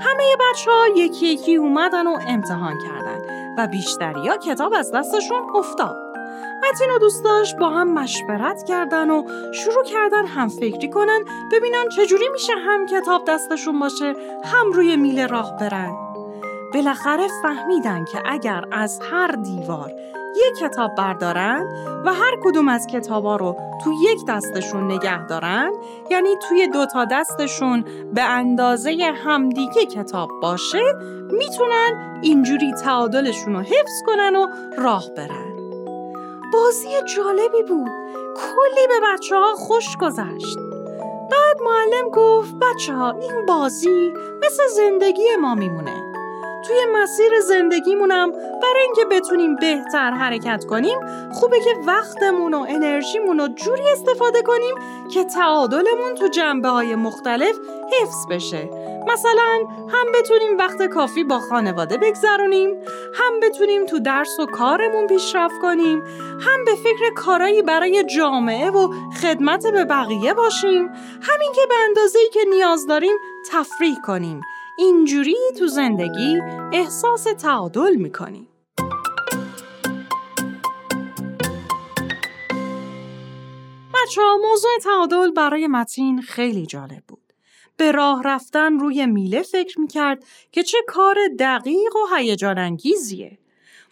همه 0.01 0.37
بچه 0.41 0.71
ها 0.71 0.89
یکی 0.97 1.27
یکی 1.27 1.57
اومدن 1.57 2.07
و 2.07 2.19
امتحان 2.29 2.79
کردن 2.79 3.21
و 3.59 3.67
بیشتری 3.67 4.29
ها 4.29 4.37
کتاب 4.37 4.75
از 4.75 4.93
دستشون 4.93 5.43
افتاد. 5.55 5.97
متین 6.63 6.91
و 6.91 6.99
دوستاش 6.99 7.55
با 7.55 7.69
هم 7.69 7.95
مشورت 7.95 8.65
کردن 8.69 9.11
و 9.11 9.23
شروع 9.53 9.85
کردن 9.85 10.27
هم 10.27 10.49
فکری 10.49 10.91
کنن 10.91 11.25
ببینن 11.53 11.89
چجوری 11.97 12.29
میشه 12.29 12.53
هم 12.67 12.87
کتاب 12.87 13.25
دستشون 13.25 13.81
باشه 13.81 14.15
هم 14.45 14.73
روی 14.73 14.97
میله 14.97 15.27
راه 15.27 15.57
برن. 15.57 15.97
بالاخره 16.75 17.27
فهمیدن 17.43 18.05
که 18.05 18.23
اگر 18.27 18.65
از 18.73 19.01
هر 19.13 19.31
دیوار 19.31 19.93
یک 20.37 20.59
کتاب 20.59 20.95
بردارن 20.95 21.67
و 22.07 22.15
هر 22.15 22.37
کدوم 22.45 22.69
از 22.69 22.87
کتابا 22.87 23.37
رو 23.37 23.57
تو 23.85 23.93
یک 23.93 24.27
دستشون 24.29 24.93
نگه 24.93 25.27
دارن 25.27 25.73
یعنی 26.11 26.37
توی 26.49 26.69
دو 26.69 26.87
تا 26.87 27.05
دستشون 27.05 27.85
به 28.15 28.23
اندازه 28.23 29.13
همدیگه 29.25 29.87
کتاب 29.87 30.31
باشه 30.43 30.83
می‌تونن 31.31 32.21
اینجوری 32.23 32.73
تعادلشون 32.73 33.53
رو 33.53 33.61
حفظ 33.61 34.03
کنن 34.07 34.37
و 34.37 34.47
راه 34.79 35.05
برن. 35.17 35.51
بازی 36.53 36.89
جالبی 37.17 37.63
بود. 37.69 37.91
کلی 38.37 38.87
به 38.89 39.07
بچه 39.13 39.37
ها 39.37 39.55
خوش 39.55 39.97
گذشت. 39.97 40.59
بعد 41.31 41.57
معلم 41.65 42.09
گفت 42.13 42.55
بچه 42.55 42.95
ها 42.95 43.11
این 43.11 43.47
بازی 43.47 44.13
مثل 44.43 44.63
زندگی 44.77 45.37
ما 45.41 45.55
میمونه. 45.55 46.10
توی 46.67 46.77
مسیر 46.93 47.41
زندگیمونم 47.41 48.33
برای 48.33 48.83
اینکه 48.83 49.05
بتونیم 49.05 49.57
بهتر 49.57 50.11
حرکت 50.11 50.65
کنیم 50.65 50.99
خوبه 51.33 51.61
که 51.61 51.75
وقتمون 51.87 52.55
و 52.55 52.67
انرژیمون 52.69 53.39
رو 53.39 53.49
جوری 53.49 53.83
استفاده 53.93 54.43
کنیم 54.43 54.75
که 55.11 55.25
تعادلمون 55.25 56.15
تو 56.15 56.29
جنبه 56.29 56.69
های 56.69 56.95
مختلف 56.95 57.57
حفظ 58.01 58.27
بشه. 58.31 58.71
مثلا 59.13 59.59
هم 59.89 60.07
بتونیم 60.15 60.59
وقت 60.59 60.83
کافی 60.83 61.25
با 61.25 61.39
خانواده 61.39 61.97
بگذرونیم 61.97 62.71
هم 63.15 63.41
بتونیم 63.43 63.87
تو 63.87 63.99
درس 63.99 64.41
و 64.41 64.47
کارمون 64.47 65.07
پیشرفت 65.07 65.61
کنیم 65.63 66.03
هم 66.41 66.65
به 66.65 66.75
فکر 66.75 67.15
کارایی 67.17 67.63
برای 67.63 68.05
جامعه 68.05 68.71
و 68.71 68.93
خدمت 69.23 69.67
به 69.67 69.85
بقیه 69.85 70.35
باشیم. 70.35 70.91
همین 71.23 71.53
که 71.55 71.61
به 71.69 71.75
اندازه‌ای 71.89 72.29
که 72.29 72.41
نیاز 72.51 72.87
داریم 72.87 73.17
تفریح 73.53 73.97
کنیم. 74.07 74.41
اینجوری 74.81 75.37
تو 75.59 75.67
زندگی 75.67 76.39
احساس 76.73 77.25
تعادل 77.25 77.95
می‌کنیم. 77.95 78.49
بچه 83.95 84.23
ها 84.23 84.39
موضوع 84.49 84.71
تعادل 84.83 85.31
برای 85.31 85.67
متین 85.67 86.23
خیلی 86.23 86.67
جالب 86.67 87.03
بود. 87.09 87.33
به 87.77 87.93
راه 87.93 88.23
رفتن 88.25 88.79
روی 88.79 89.07
میله 89.07 89.43
فکر 89.43 89.81
می‌کرد 89.81 90.25
که 90.53 90.63
چه 90.63 90.79
کار 90.87 91.17
دقیق 91.39 91.97
و 91.97 92.17
هیجان 92.17 92.59
انگیزیه. 92.59 93.39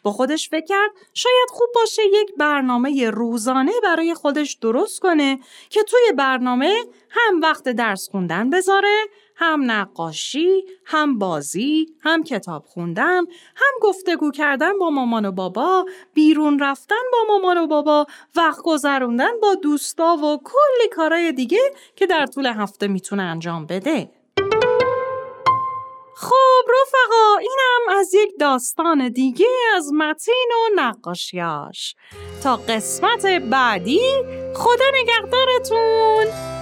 با 0.02 0.12
خودش 0.12 0.48
فکر 0.48 0.66
کرد 0.66 0.90
شاید 1.14 1.50
خوب 1.50 1.68
باشه 1.74 2.02
یک 2.12 2.34
برنامه 2.36 3.10
روزانه 3.10 3.72
برای 3.82 4.14
خودش 4.14 4.54
درست 4.54 5.00
کنه 5.00 5.38
که 5.70 5.82
توی 5.82 6.12
برنامه 6.18 6.74
هم 7.10 7.40
وقت 7.40 7.68
درس 7.68 8.08
خوندن 8.10 8.50
بذاره 8.50 9.06
هم 9.40 9.70
نقاشی، 9.70 10.64
هم 10.84 11.18
بازی، 11.18 11.86
هم 12.00 12.24
کتاب 12.24 12.64
خوندن، 12.66 13.20
هم 13.56 13.74
گفتگو 13.82 14.30
کردن 14.30 14.78
با 14.78 14.90
مامان 14.90 15.26
و 15.26 15.32
بابا، 15.32 15.84
بیرون 16.14 16.58
رفتن 16.58 17.02
با 17.12 17.18
مامان 17.28 17.58
و 17.58 17.66
بابا، 17.66 18.06
وقت 18.36 18.62
گذروندن 18.62 19.40
با 19.42 19.54
دوستا 19.54 20.16
و 20.16 20.40
کلی 20.44 20.88
کارهای 20.92 21.32
دیگه 21.32 21.60
که 21.96 22.06
در 22.06 22.26
طول 22.26 22.46
هفته 22.46 22.86
می‌تونه 22.86 23.22
انجام 23.22 23.66
بده. 23.66 24.10
خب 26.16 26.70
رفقا 26.82 27.38
اینم 27.40 27.98
از 27.98 28.14
یک 28.14 28.30
داستان 28.40 29.08
دیگه 29.08 29.46
از 29.76 29.92
متین 29.92 30.48
و 30.54 30.80
نقاشیاش 30.80 31.94
تا 32.42 32.56
قسمت 32.56 33.26
بعدی 33.26 34.00
خدا 34.54 34.84
نگهدارتون 34.94 36.57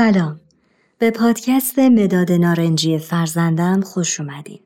سلام. 0.00 0.40
به 0.98 1.10
پادکست 1.10 1.78
مداد 1.78 2.32
نارنجی 2.32 2.98
فرزندم 2.98 3.80
خوش 3.80 4.20
اومدین. 4.20 4.60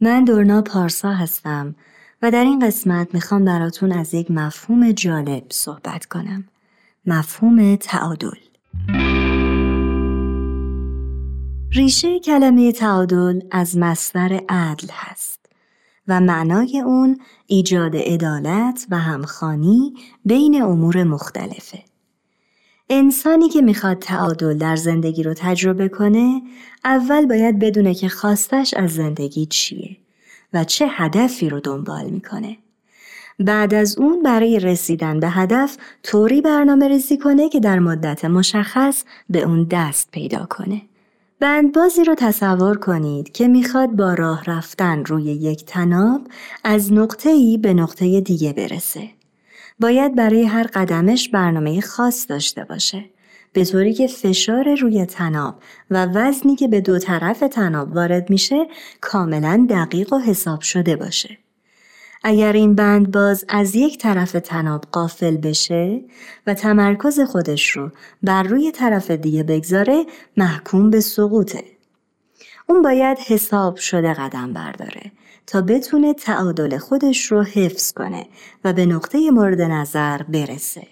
من 0.00 0.24
دورنا 0.24 0.62
پارسا 0.62 1.12
هستم 1.12 1.74
و 2.22 2.30
در 2.30 2.44
این 2.44 2.66
قسمت 2.66 3.14
می‌خوام 3.14 3.44
براتون 3.44 3.92
از 3.92 4.14
یک 4.14 4.30
مفهوم 4.30 4.92
جالب 4.92 5.42
صحبت 5.50 6.04
کنم. 6.04 6.44
مفهوم 7.06 7.76
تعادل. 7.76 8.28
ریشه 11.72 12.20
کلمه 12.20 12.72
تعادل 12.72 13.40
از 13.50 13.76
مصدر 13.76 14.40
عدل 14.48 14.88
هست 14.92 15.46
و 16.08 16.20
معنای 16.20 16.80
اون 16.80 17.18
ایجاد 17.46 17.96
عدالت 17.96 18.86
و 18.90 18.98
همخانی 18.98 19.94
بین 20.24 20.62
امور 20.62 21.04
مختلفه. 21.04 21.91
انسانی 22.94 23.48
که 23.48 23.62
می‌خواد 23.62 23.98
تعادل 23.98 24.58
در 24.58 24.76
زندگی 24.76 25.22
رو 25.22 25.34
تجربه 25.34 25.88
کنه 25.88 26.42
اول 26.84 27.26
باید 27.26 27.58
بدونه 27.58 27.94
که 27.94 28.08
خواستش 28.08 28.74
از 28.74 28.90
زندگی 28.90 29.46
چیه 29.46 29.96
و 30.52 30.64
چه 30.64 30.86
هدفی 30.90 31.48
رو 31.48 31.60
دنبال 31.60 32.10
می‌کنه. 32.10 32.56
بعد 33.38 33.74
از 33.74 33.98
اون 33.98 34.22
برای 34.22 34.60
رسیدن 34.60 35.20
به 35.20 35.28
هدف 35.28 35.76
طوری 36.02 36.40
برنامه 36.40 36.88
ریزی 36.88 37.18
کنه 37.18 37.48
که 37.48 37.60
در 37.60 37.78
مدت 37.78 38.24
مشخص 38.24 39.04
به 39.30 39.42
اون 39.42 39.66
دست 39.70 40.10
پیدا 40.10 40.46
کنه. 40.50 40.82
بندبازی 41.40 42.04
رو 42.04 42.14
تصور 42.14 42.78
کنید 42.78 43.32
که 43.32 43.48
می‌خواد 43.48 43.90
با 43.90 44.14
راه 44.14 44.44
رفتن 44.46 45.04
روی 45.04 45.24
یک 45.24 45.64
تناب 45.64 46.20
از 46.64 46.92
نقطه 46.92 47.30
ای 47.30 47.58
به 47.58 47.74
نقطه 47.74 48.20
دیگه 48.20 48.52
برسه. 48.52 49.21
باید 49.80 50.14
برای 50.14 50.44
هر 50.44 50.66
قدمش 50.74 51.28
برنامه 51.28 51.80
خاص 51.80 52.26
داشته 52.28 52.64
باشه. 52.64 53.04
به 53.52 53.64
طوری 53.64 53.94
که 53.94 54.06
فشار 54.06 54.74
روی 54.74 55.06
تناب 55.06 55.54
و 55.90 56.06
وزنی 56.06 56.56
که 56.56 56.68
به 56.68 56.80
دو 56.80 56.98
طرف 56.98 57.40
تناب 57.40 57.96
وارد 57.96 58.30
میشه 58.30 58.66
کاملا 59.00 59.66
دقیق 59.70 60.12
و 60.12 60.18
حساب 60.18 60.60
شده 60.60 60.96
باشه. 60.96 61.38
اگر 62.24 62.52
این 62.52 62.74
بند 62.74 63.10
باز 63.10 63.44
از 63.48 63.74
یک 63.74 63.98
طرف 63.98 64.32
تناب 64.32 64.84
قافل 64.92 65.36
بشه 65.36 66.00
و 66.46 66.54
تمرکز 66.54 67.20
خودش 67.20 67.70
رو 67.70 67.90
بر 68.22 68.42
روی 68.42 68.72
طرف 68.72 69.10
دیگه 69.10 69.42
بگذاره 69.42 70.04
محکوم 70.36 70.90
به 70.90 71.00
سقوطه. 71.00 71.64
اون 72.66 72.82
باید 72.82 73.18
حساب 73.18 73.76
شده 73.76 74.14
قدم 74.14 74.52
برداره 74.52 75.12
تا 75.46 75.60
بتونه 75.60 76.14
تعادل 76.14 76.78
خودش 76.78 77.32
رو 77.32 77.42
حفظ 77.42 77.92
کنه 77.92 78.26
و 78.64 78.72
به 78.72 78.86
نقطه 78.86 79.30
مورد 79.30 79.60
نظر 79.60 80.22
برسه. 80.22 80.86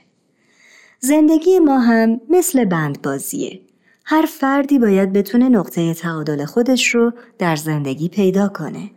زندگی 1.00 1.58
ما 1.58 1.78
هم 1.78 2.20
مثل 2.30 2.64
بند 2.64 3.02
بازیه. 3.02 3.60
هر 4.04 4.26
فردی 4.28 4.78
باید 4.78 5.12
بتونه 5.12 5.48
نقطه 5.48 5.94
تعادل 5.94 6.44
خودش 6.44 6.94
رو 6.94 7.12
در 7.38 7.56
زندگی 7.56 8.08
پیدا 8.08 8.48
کنه. 8.48 8.90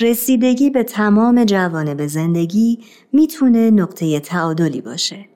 رسیدگی 0.00 0.70
به 0.70 0.82
تمام 0.82 1.44
جوانب 1.44 2.06
زندگی 2.06 2.78
می‌تونه 3.12 3.70
نقطه 3.70 4.20
تعادلی 4.20 4.80
باشه. 4.80 5.26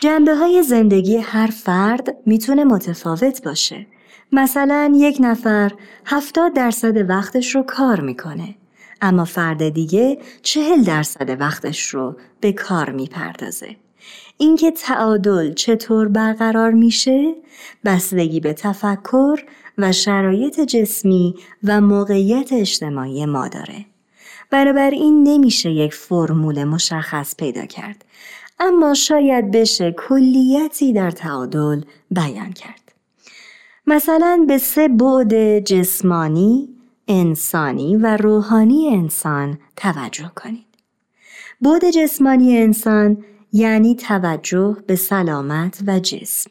جنبه 0.00 0.34
های 0.34 0.62
زندگی 0.62 1.16
هر 1.16 1.46
فرد 1.46 2.16
می‌تونه 2.26 2.64
متفاوت 2.64 3.42
باشه. 3.44 3.86
مثلا 4.32 4.92
یک 4.96 5.16
نفر 5.20 5.72
هفتاد 6.06 6.52
درصد 6.54 7.10
وقتش 7.10 7.54
رو 7.54 7.62
کار 7.62 8.00
می‌کنه. 8.00 8.54
اما 9.00 9.24
فرد 9.24 9.68
دیگه 9.68 10.18
چهل 10.42 10.82
درصد 10.82 11.40
وقتش 11.40 11.88
رو 11.88 12.16
به 12.40 12.52
کار 12.52 12.90
می‌پردازه. 12.90 13.76
اینکه 14.38 14.70
تعادل 14.70 15.54
چطور 15.54 16.08
برقرار 16.08 16.70
میشه 16.70 17.34
بستگی 17.84 18.40
به 18.40 18.52
تفکر 18.52 19.40
و 19.78 19.92
شرایط 19.92 20.60
جسمی 20.60 21.34
و 21.64 21.80
موقعیت 21.80 22.52
اجتماعی 22.52 23.26
ما 23.26 23.48
داره. 23.48 23.84
این 24.92 25.22
نمیشه 25.22 25.70
یک 25.70 25.94
فرمول 25.94 26.64
مشخص 26.64 27.36
پیدا 27.36 27.66
کرد 27.66 28.04
اما 28.58 28.94
شاید 28.94 29.50
بشه 29.50 29.92
کلیتی 29.92 30.92
در 30.92 31.10
تعادل 31.10 31.80
بیان 32.10 32.52
کرد. 32.52 32.92
مثلا 33.86 34.44
به 34.48 34.58
سه 34.58 34.88
بعد 34.88 35.58
جسمانی، 35.58 36.68
انسانی 37.08 37.96
و 37.96 38.16
روحانی 38.16 38.88
انسان 38.88 39.58
توجه 39.76 40.32
کنید. 40.36 40.66
بعد 41.60 41.90
جسمانی 41.90 42.58
انسان 42.58 43.24
یعنی 43.52 43.94
توجه 43.94 44.76
به 44.86 44.96
سلامت 44.96 45.82
و 45.86 45.98
جسم 45.98 46.50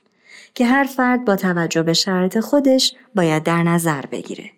که 0.53 0.65
هر 0.65 0.83
فرد 0.83 1.25
با 1.25 1.35
توجه 1.35 1.83
به 1.83 1.93
شرط 1.93 2.39
خودش 2.39 2.93
باید 3.15 3.43
در 3.43 3.63
نظر 3.63 4.05
بگیره. 4.05 4.54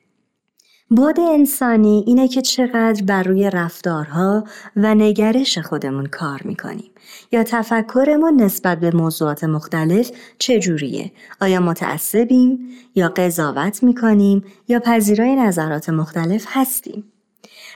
بود 0.90 1.20
انسانی 1.20 2.04
اینه 2.08 2.28
که 2.28 2.42
چقدر 2.42 3.04
بر 3.04 3.24
روی 3.24 3.50
رفتارها 3.50 4.44
و 4.76 4.96
نگرش 4.96 5.58
خودمون 5.58 6.06
کار 6.06 6.42
می‌کنیم 6.46 6.92
یا 7.32 7.44
تفکرمون 7.44 8.42
نسبت 8.42 8.80
به 8.80 8.92
موضوعات 8.92 9.44
مختلف 9.44 10.12
چجوریه؟ 10.40 11.12
آیا 11.42 11.60
متعصبیم 11.60 12.70
یا 12.96 13.10
قضاوت 13.10 13.84
می‌کنیم 13.84 14.44
یا 14.68 14.80
پذیرای 14.80 15.36
نظرات 15.36 15.90
مختلف 15.90 16.46
هستیم؟ 16.48 17.04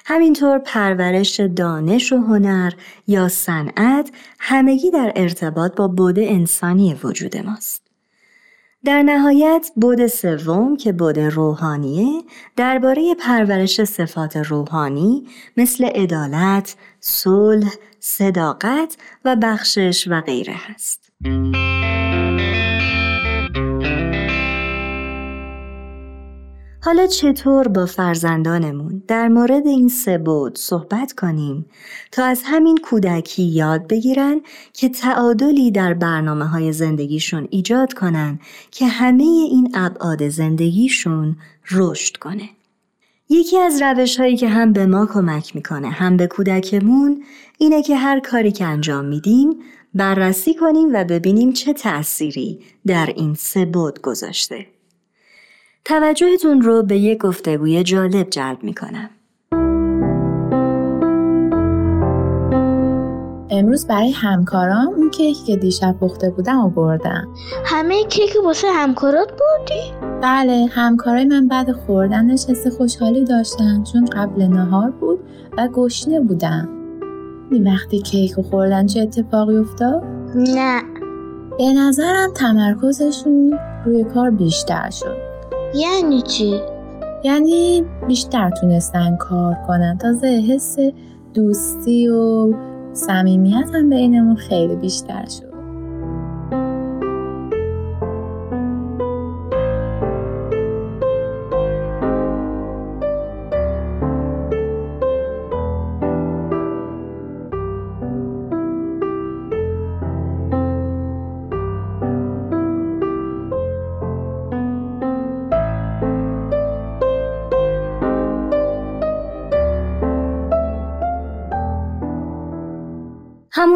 همینطور 0.06 0.60
پرورش 0.60 1.40
دانش 1.40 2.14
و 2.14 2.18
هنر 2.18 2.74
یا 3.08 3.28
صنعت 3.28 4.12
همگی 4.40 4.92
در 4.92 5.14
ارتباط 5.16 5.76
با 5.76 5.88
بود 5.88 6.20
انسانی 6.20 6.94
وجود 7.04 7.38
ماست. 7.38 7.91
در 8.86 9.04
نهایت 9.04 9.72
بود 9.76 10.08
سوم 10.08 10.78
که 10.78 10.92
بود 10.92 11.20
روحانیه 11.20 12.24
درباره 12.56 13.16
پرورش 13.16 13.84
صفات 13.84 14.38
روحانی 14.38 15.28
مثل 15.58 15.86
عدالت، 15.86 16.76
صلح، 17.00 17.74
صداقت 18.00 18.98
و 19.26 19.36
بخشش 19.42 20.08
و 20.08 20.22
غیره 20.22 20.56
هست. 20.58 21.12
حالا 26.84 27.08
چطور 27.08 27.68
با 27.68 27.86
فرزندانمون 27.86 29.04
در 29.08 29.28
مورد 29.28 29.68
این 29.68 29.88
سه 29.90 30.18
بود 30.18 30.58
صحبت 30.58 31.14
کنیم 31.14 31.66
تا 32.12 32.26
از 32.26 32.42
همین 32.46 32.78
کودکی 32.78 33.44
یاد 33.44 33.88
بگیرن 33.88 34.42
که 34.74 34.90
تعادلی 34.90 35.72
در 35.72 35.94
برنامه 35.94 36.46
های 36.46 36.74
زندگیشون 36.74 37.48
ایجاد 37.52 37.94
کنن 37.94 38.40
که 38.72 38.88
همه 38.88 39.24
این 39.24 39.72
ابعاد 39.74 40.30
زندگیشون 40.30 41.36
رشد 41.72 42.18
کنه. 42.18 42.50
یکی 43.30 43.58
از 43.58 43.82
روش 43.82 44.20
هایی 44.20 44.38
که 44.38 44.50
هم 44.50 44.74
به 44.74 44.86
ما 44.86 45.06
کمک 45.06 45.56
می‌کنه 45.56 45.90
هم 45.90 46.18
به 46.18 46.28
کودکمون 46.28 47.24
اینه 47.58 47.84
که 47.84 47.96
هر 47.96 48.20
کاری 48.20 48.52
که 48.52 48.66
انجام 48.66 49.06
میدیم 49.06 49.50
بررسی 49.94 50.54
کنیم 50.54 50.90
و 50.94 51.04
ببینیم 51.04 51.54
چه 51.54 51.74
تأثیری 51.74 52.60
در 52.86 53.14
این 53.16 53.34
سه 53.34 53.66
بود 53.66 54.02
گذاشته. 54.02 54.66
توجهتون 55.86 56.62
رو 56.62 56.84
به 56.84 56.98
یک 56.98 57.18
گفتگوی 57.18 57.84
جالب 57.84 58.30
جلب 58.30 58.64
می‌کنم. 58.64 59.10
امروز 63.50 63.88
برای 63.88 64.12
همکارام 64.12 64.88
اون 64.88 65.10
کیکی 65.10 65.46
که 65.46 65.56
دیشب 65.56 65.96
پخته 66.02 66.30
بودم 66.30 66.60
و 66.60 66.70
بردم 66.70 67.28
همه 67.66 68.04
کیک 68.04 68.38
واسه 68.46 68.68
همکارات 68.68 69.30
بردی؟ 69.30 70.12
بله 70.22 70.66
همکارای 70.72 71.26
من 71.26 71.48
بعد 71.48 71.72
خوردنش 71.72 72.46
حس 72.46 72.68
خوشحالی 72.68 73.24
داشتن 73.24 73.84
چون 73.84 74.06
قبل 74.06 74.44
نهار 74.44 74.92
بود 74.92 75.20
و 75.58 75.68
گشنه 75.68 76.20
بودم 76.20 76.70
می 77.52 77.60
وقتی 77.60 78.02
کیک 78.02 78.38
و 78.38 78.42
خوردن 78.42 78.86
چه 78.86 79.00
اتفاقی 79.00 79.58
افتاد؟ 79.58 80.04
نه 80.36 80.82
به 81.58 81.74
نظرم 81.74 82.34
تمرکزشون 82.36 83.60
روی 83.86 84.04
کار 84.04 84.32
بیشتر 84.32 84.90
شد 84.90 85.31
یعنی 85.76 86.22
چی؟ 86.22 86.60
یعنی 87.24 87.86
بیشتر 88.08 88.50
تونستن 88.50 89.16
کار 89.16 89.58
کنن 89.68 89.98
تازه 89.98 90.28
حس 90.28 90.78
دوستی 91.34 92.08
و 92.08 92.54
صمیمیت 92.94 93.70
هم 93.74 93.90
بینمون 93.90 94.36
خیلی 94.36 94.76
بیشتر 94.76 95.26
شد 95.26 95.51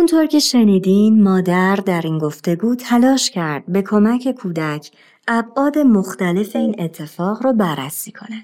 همونطور 0.05 0.25
که 0.25 0.39
شنیدین 0.39 1.23
مادر 1.23 1.75
در 1.75 2.01
این 2.01 2.17
گفتگو 2.17 2.75
تلاش 2.75 3.31
کرد 3.31 3.63
به 3.67 3.81
کمک 3.81 4.31
کودک 4.31 4.91
ابعاد 5.27 5.77
مختلف 5.77 6.55
این 6.55 6.75
اتفاق 6.79 7.43
رو 7.43 7.53
بررسی 7.53 8.11
کنه. 8.11 8.43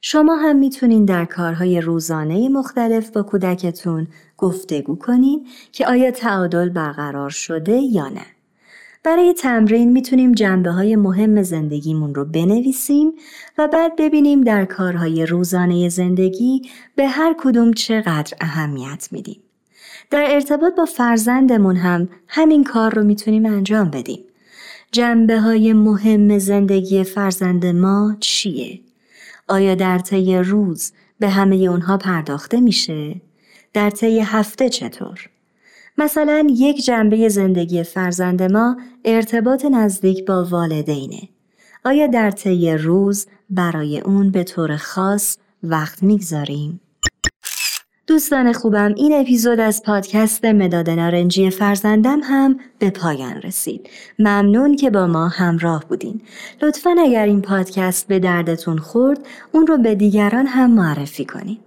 شما 0.00 0.36
هم 0.36 0.56
می‌تونین 0.56 1.04
در 1.04 1.24
کارهای 1.24 1.80
روزانه 1.80 2.48
مختلف 2.48 3.10
با 3.10 3.22
کودکتون 3.22 4.06
گفتگو 4.36 4.96
کنین 4.96 5.46
که 5.72 5.86
آیا 5.86 6.10
تعادل 6.10 6.68
برقرار 6.68 7.30
شده 7.30 7.76
یا 7.76 8.08
نه. 8.08 8.26
برای 9.04 9.32
تمرین 9.32 9.92
می‌تونیم 9.92 10.32
جنبه 10.32 10.70
های 10.70 10.96
مهم 10.96 11.42
زندگیمون 11.42 12.14
رو 12.14 12.24
بنویسیم 12.24 13.12
و 13.58 13.68
بعد 13.68 13.92
ببینیم 13.96 14.40
در 14.40 14.64
کارهای 14.64 15.26
روزانه 15.26 15.88
زندگی 15.88 16.62
به 16.96 17.08
هر 17.08 17.34
کدوم 17.38 17.72
چقدر 17.72 18.36
اهمیت 18.40 19.08
میدیم. 19.10 19.40
در 20.10 20.26
ارتباط 20.30 20.74
با 20.74 20.84
فرزندمون 20.84 21.76
هم 21.76 22.08
همین 22.28 22.64
کار 22.64 22.94
رو 22.94 23.04
می‌تونیم 23.04 23.46
انجام 23.46 23.90
بدیم. 23.90 24.24
جنبه 24.92 25.40
های 25.40 25.72
مهم 25.72 26.38
زندگی 26.38 27.04
فرزند 27.04 27.66
ما 27.66 28.16
چیه؟ 28.20 28.80
آیا 29.48 29.74
در 29.74 29.98
طی 29.98 30.36
روز 30.36 30.92
به 31.18 31.28
همه 31.28 31.56
اونها 31.56 31.96
پرداخته 31.96 32.60
میشه؟ 32.60 33.20
در 33.72 33.90
طی 33.90 34.20
هفته 34.20 34.68
چطور؟ 34.68 35.30
مثلا 35.98 36.46
یک 36.50 36.84
جنبه 36.84 37.28
زندگی 37.28 37.82
فرزند 37.82 38.42
ما 38.42 38.76
ارتباط 39.04 39.64
نزدیک 39.64 40.26
با 40.26 40.44
والدینه. 40.44 41.28
آیا 41.84 42.06
در 42.06 42.30
طی 42.30 42.72
روز 42.72 43.26
برای 43.50 44.00
اون 44.00 44.30
به 44.30 44.44
طور 44.44 44.76
خاص 44.76 45.38
وقت 45.62 46.02
می‌گذاریم؟ 46.02 46.80
دوستان 48.08 48.52
خوبم 48.52 48.94
این 48.96 49.20
اپیزود 49.20 49.60
از 49.60 49.82
پادکست 49.82 50.44
مداد 50.44 50.90
نارنجی 50.90 51.50
فرزندم 51.50 52.20
هم 52.22 52.60
به 52.78 52.90
پایان 52.90 53.42
رسید. 53.42 53.90
ممنون 54.18 54.76
که 54.76 54.90
با 54.90 55.06
ما 55.06 55.28
همراه 55.28 55.84
بودین. 55.88 56.20
لطفا 56.62 56.96
اگر 56.98 57.24
این 57.24 57.42
پادکست 57.42 58.08
به 58.08 58.18
دردتون 58.18 58.78
خورد 58.78 59.26
اون 59.52 59.66
رو 59.66 59.78
به 59.78 59.94
دیگران 59.94 60.46
هم 60.46 60.70
معرفی 60.70 61.24
کنید. 61.24 61.60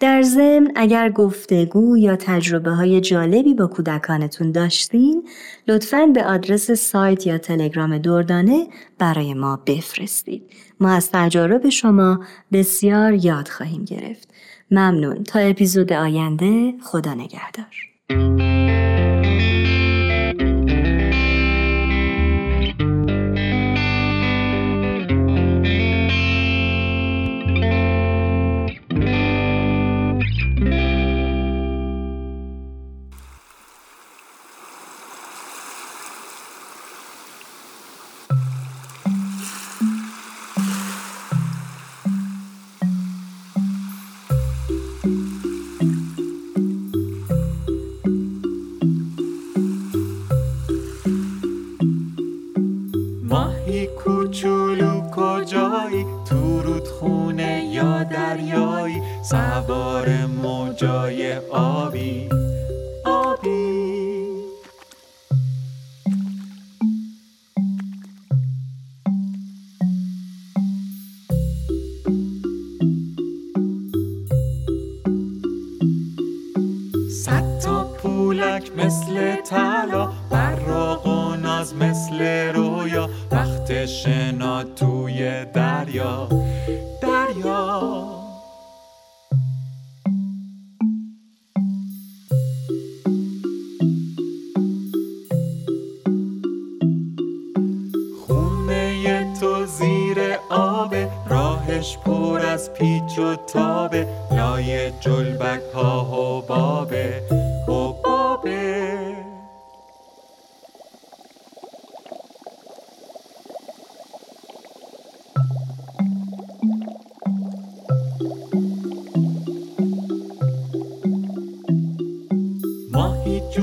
در 0.00 0.22
ضمن 0.22 0.72
اگر 0.74 1.10
گفتگو 1.10 1.96
یا 1.96 2.16
تجربه 2.16 2.70
های 2.70 3.00
جالبی 3.00 3.54
با 3.54 3.66
کودکانتون 3.66 4.52
داشتین 4.52 5.28
لطفا 5.68 6.06
به 6.06 6.24
آدرس 6.24 6.70
سایت 6.70 7.26
یا 7.26 7.38
تلگرام 7.38 7.98
دردانه 7.98 8.66
برای 8.98 9.34
ما 9.34 9.60
بفرستید. 9.66 10.42
ما 10.80 10.90
از 10.90 11.10
تجارب 11.12 11.68
شما 11.68 12.20
بسیار 12.52 13.12
یاد 13.14 13.48
خواهیم 13.48 13.84
گرفت. 13.84 14.29
ممنون. 14.70 15.24
تا 15.24 15.38
اپیزود 15.38 15.92
آینده 15.92 16.72
خدا 16.82 17.14
نگهدار. 17.14 18.69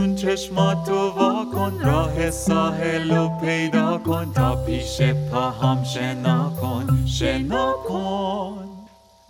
چشماتو 0.05 1.10
وا 1.10 1.45
کن 1.53 1.79
راه 1.83 2.31
ساحل 2.31 3.12
رو 3.12 3.29
پیدا 3.41 3.97
کن 3.97 4.31
تا 4.36 4.55
پیش 4.65 5.01
پاهام 5.01 5.83
شنا 5.83 6.51
کن 6.62 7.05
شنا 7.05 7.73
کن. 7.88 8.67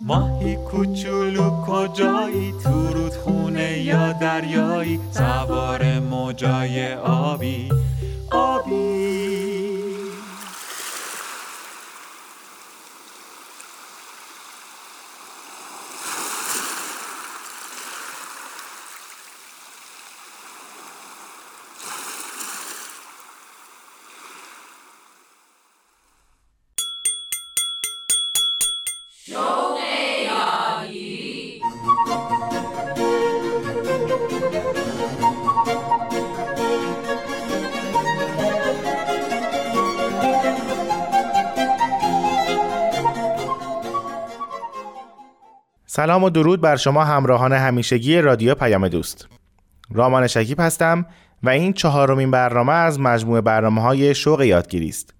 ماهی 0.00 0.56
کوچولو 0.56 1.50
کجایی؟ 1.50 2.54
تو 2.64 2.92
رودخونه 2.92 3.78
یا 3.78 4.12
دریایی؟ 4.12 5.00
سوار 5.10 5.98
موجای 5.98 6.94
آبی. 6.94 7.68
سلام 46.08 46.24
و 46.24 46.30
درود 46.30 46.60
بر 46.60 46.76
شما 46.76 47.04
همراهان 47.04 47.52
همیشگی 47.52 48.20
رادیو 48.20 48.54
پیام 48.54 48.88
دوست. 48.88 49.28
رامان 49.94 50.26
شکیب 50.26 50.60
هستم 50.60 51.06
و 51.42 51.48
این 51.48 51.72
چهارمین 51.72 52.30
برنامه 52.30 52.72
از 52.72 53.00
مجموعه 53.00 53.40
برنامه 53.40 53.82
های 53.82 54.14
شوق 54.14 54.42
یادگیری 54.42 54.88
است. 54.88 55.14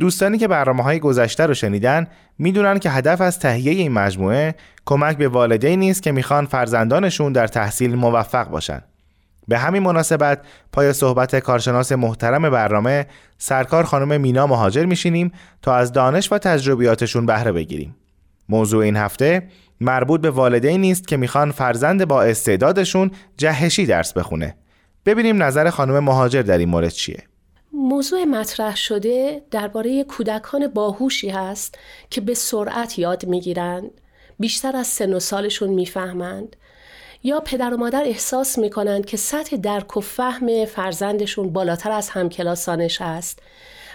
دوستانی 0.00 0.38
که 0.38 0.48
برنامه 0.48 0.82
های 0.82 0.98
گذشته 0.98 1.46
رو 1.46 1.54
شنیدن 1.54 2.06
می‌دونن 2.38 2.78
که 2.78 2.90
هدف 2.90 3.20
از 3.20 3.38
تهیه 3.38 3.72
این 3.72 3.92
مجموعه 3.92 4.54
کمک 4.86 5.16
به 5.16 5.28
والدینی 5.28 5.90
است 5.90 6.02
که 6.02 6.12
می‌خوان 6.12 6.46
فرزندانشون 6.46 7.32
در 7.32 7.46
تحصیل 7.46 7.94
موفق 7.94 8.48
باشن. 8.48 8.82
به 9.48 9.58
همین 9.58 9.82
مناسبت 9.82 10.40
پای 10.72 10.92
صحبت 10.92 11.36
کارشناس 11.36 11.92
محترم 11.92 12.50
برنامه 12.50 13.06
سرکار 13.38 13.84
خانم 13.84 14.20
مینا 14.20 14.46
مهاجر 14.46 14.84
میشینیم 14.84 15.32
تا 15.62 15.74
از 15.74 15.92
دانش 15.92 16.32
و 16.32 16.38
تجربیاتشون 16.38 17.26
بهره 17.26 17.52
بگیریم. 17.52 17.96
موضوع 18.48 18.84
این 18.84 18.96
هفته 18.96 19.48
مربوط 19.80 20.20
به 20.20 20.30
والدینی 20.30 20.92
است 20.92 21.08
که 21.08 21.16
می‌خوان 21.16 21.52
فرزند 21.52 22.04
با 22.04 22.22
استعدادشون 22.22 23.10
جهشی 23.36 23.86
درس 23.86 24.12
بخونه. 24.12 24.56
ببینیم 25.06 25.42
نظر 25.42 25.70
خانم 25.70 26.04
مهاجر 26.04 26.42
در 26.42 26.58
این 26.58 26.68
مورد 26.68 26.90
چیه. 26.90 27.22
موضوع 27.72 28.24
مطرح 28.24 28.76
شده 28.76 29.42
درباره 29.50 30.04
کودکان 30.04 30.66
باهوشی 30.66 31.28
هست 31.28 31.78
که 32.10 32.20
به 32.20 32.34
سرعت 32.34 32.98
یاد 32.98 33.26
می‌گیرند، 33.26 33.90
بیشتر 34.38 34.76
از 34.76 34.86
سن 34.86 35.14
و 35.14 35.20
سالشون 35.20 35.70
می‌فهمند 35.70 36.56
یا 37.22 37.40
پدر 37.40 37.74
و 37.74 37.76
مادر 37.76 38.02
احساس 38.04 38.58
می‌کنند 38.58 39.06
که 39.06 39.16
سطح 39.16 39.56
درک 39.56 39.96
و 39.96 40.00
فهم 40.00 40.64
فرزندشون 40.64 41.52
بالاتر 41.52 41.90
از 41.90 42.10
همکلاسانش 42.10 43.00
است 43.00 43.42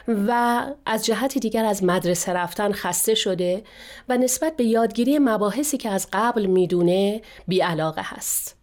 و 0.07 0.61
از 0.85 1.05
جهت 1.05 1.37
دیگر 1.37 1.65
از 1.65 1.83
مدرسه 1.83 2.33
رفتن 2.33 2.71
خسته 2.71 3.15
شده 3.15 3.63
و 4.09 4.17
نسبت 4.17 4.55
به 4.55 4.63
یادگیری 4.63 5.19
مباحثی 5.19 5.77
که 5.77 5.89
از 5.89 6.07
قبل 6.13 6.45
می‌دونه 6.45 7.21
بیعلاقه 7.47 8.01
هست. 8.05 8.57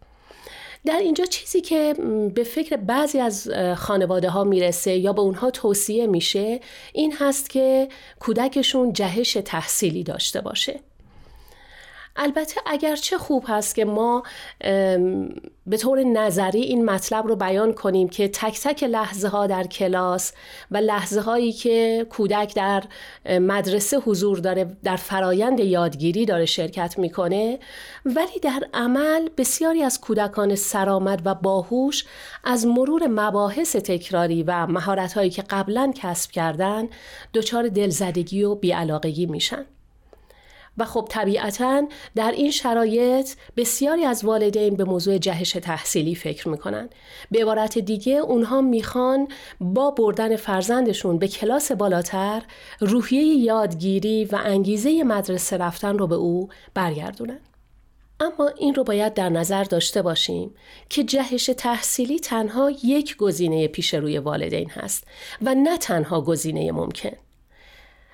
در 0.85 0.99
اینجا 0.99 1.25
چیزی 1.25 1.61
که 1.61 1.93
به 2.35 2.43
فکر 2.43 2.77
بعضی 2.77 3.19
از 3.19 3.49
خانواده 3.77 4.29
ها 4.29 4.43
می‌رسه 4.43 4.95
یا 4.95 5.13
به 5.13 5.21
اونها 5.21 5.51
توصیه 5.51 6.07
میشه 6.07 6.59
این 6.93 7.13
هست 7.19 7.49
که 7.49 7.89
کودکشون 8.19 8.93
جهش 8.93 9.37
تحصیلی 9.45 10.03
داشته 10.03 10.41
باشه 10.41 10.79
البته 12.15 12.61
اگرچه 12.65 13.17
خوب 13.17 13.45
هست 13.47 13.75
که 13.75 13.85
ما 13.85 14.23
به 15.67 15.77
طور 15.77 16.03
نظری 16.03 16.61
این 16.61 16.85
مطلب 16.85 17.27
رو 17.27 17.35
بیان 17.35 17.73
کنیم 17.73 18.09
که 18.09 18.27
تک 18.27 18.59
تک 18.59 18.83
لحظه 18.83 19.27
ها 19.27 19.47
در 19.47 19.63
کلاس 19.63 20.33
و 20.71 20.77
لحظه 20.77 21.21
هایی 21.21 21.51
که 21.51 22.05
کودک 22.09 22.55
در 22.55 22.83
مدرسه 23.25 23.97
حضور 23.97 24.37
داره 24.37 24.77
در 24.83 24.95
فرایند 24.95 25.59
یادگیری 25.59 26.25
داره 26.25 26.45
شرکت 26.45 26.99
می‌کنه 26.99 27.59
ولی 28.05 28.39
در 28.41 28.67
عمل 28.73 29.29
بسیاری 29.37 29.83
از 29.83 30.01
کودکان 30.01 30.55
سرآمد 30.55 31.21
و 31.25 31.35
باهوش 31.35 32.05
از 32.43 32.65
مرور 32.65 33.07
مباحث 33.07 33.75
تکراری 33.75 34.43
و 34.43 34.67
مهارت 34.67 35.13
هایی 35.13 35.29
که 35.29 35.41
قبلا 35.41 35.91
کسب 35.95 36.31
کردن 36.31 36.87
دچار 37.33 37.67
دلزدگی 37.67 38.43
و 38.43 38.55
بیعلاقگی 38.55 39.25
میشن. 39.25 39.65
و 40.77 40.85
خب 40.85 41.07
طبیعتا 41.09 41.87
در 42.15 42.31
این 42.31 42.51
شرایط 42.51 43.29
بسیاری 43.57 44.05
از 44.05 44.25
والدین 44.25 44.75
به 44.75 44.83
موضوع 44.83 45.17
جهش 45.17 45.51
تحصیلی 45.51 46.15
فکر 46.15 46.49
می‌کنن. 46.49 46.89
به 47.31 47.41
عبارت 47.41 47.77
دیگه 47.77 48.13
اونها 48.13 48.61
می‌خوان 48.61 49.27
با 49.59 49.91
بردن 49.91 50.35
فرزندشون 50.35 51.17
به 51.17 51.27
کلاس 51.27 51.71
بالاتر 51.71 52.41
روحیه 52.79 53.23
یادگیری 53.23 54.25
و 54.25 54.39
انگیزه 54.43 55.03
مدرسه 55.03 55.57
رفتن 55.57 55.97
رو 55.97 56.07
به 56.07 56.15
او 56.15 56.49
برگردونن. 56.73 57.39
اما 58.19 58.47
این 58.57 58.75
رو 58.75 58.83
باید 58.83 59.13
در 59.13 59.29
نظر 59.29 59.63
داشته 59.63 60.01
باشیم 60.01 60.55
که 60.89 61.03
جهش 61.03 61.49
تحصیلی 61.57 62.19
تنها 62.19 62.71
یک 62.83 63.17
گزینه 63.17 63.67
پیش 63.67 63.93
روی 63.93 64.17
والدین 64.17 64.69
هست 64.69 65.07
و 65.41 65.55
نه 65.55 65.77
تنها 65.77 66.21
گزینه 66.21 66.71
ممکن. 66.71 67.17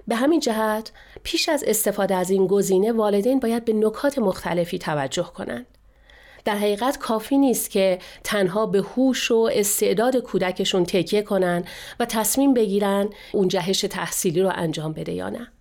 به 0.08 0.16
همین 0.16 0.40
جهت 0.40 0.92
پیش 1.24 1.50
از 1.50 1.64
استفاده 1.68 2.16
از 2.16 2.30
این 2.30 2.48
گزینه 2.48 2.92
والدین 2.92 3.40
باید 3.40 3.66
به 3.66 3.74
نکات 3.74 4.20
مختلفی 4.20 4.80
توجه 4.80 5.32
کنند. 5.36 5.66
در 6.46 6.56
حقیقت 6.56 6.98
کافی 6.98 7.38
نیست 7.38 7.70
که 7.70 8.00
تنها 8.24 8.66
به 8.66 8.82
هوش 8.82 9.32
و 9.32 9.50
استعداد 9.54 10.18
کودکشون 10.18 10.84
تکیه 10.84 11.22
کنن 11.22 11.64
و 12.00 12.06
تصمیم 12.06 12.54
بگیرن 12.54 13.10
اون 13.32 13.48
جهش 13.48 13.82
تحصیلی 13.82 14.42
رو 14.42 14.52
انجام 14.56 14.94
بده 14.94 15.12
یا 15.12 15.30
نه. 15.30 15.52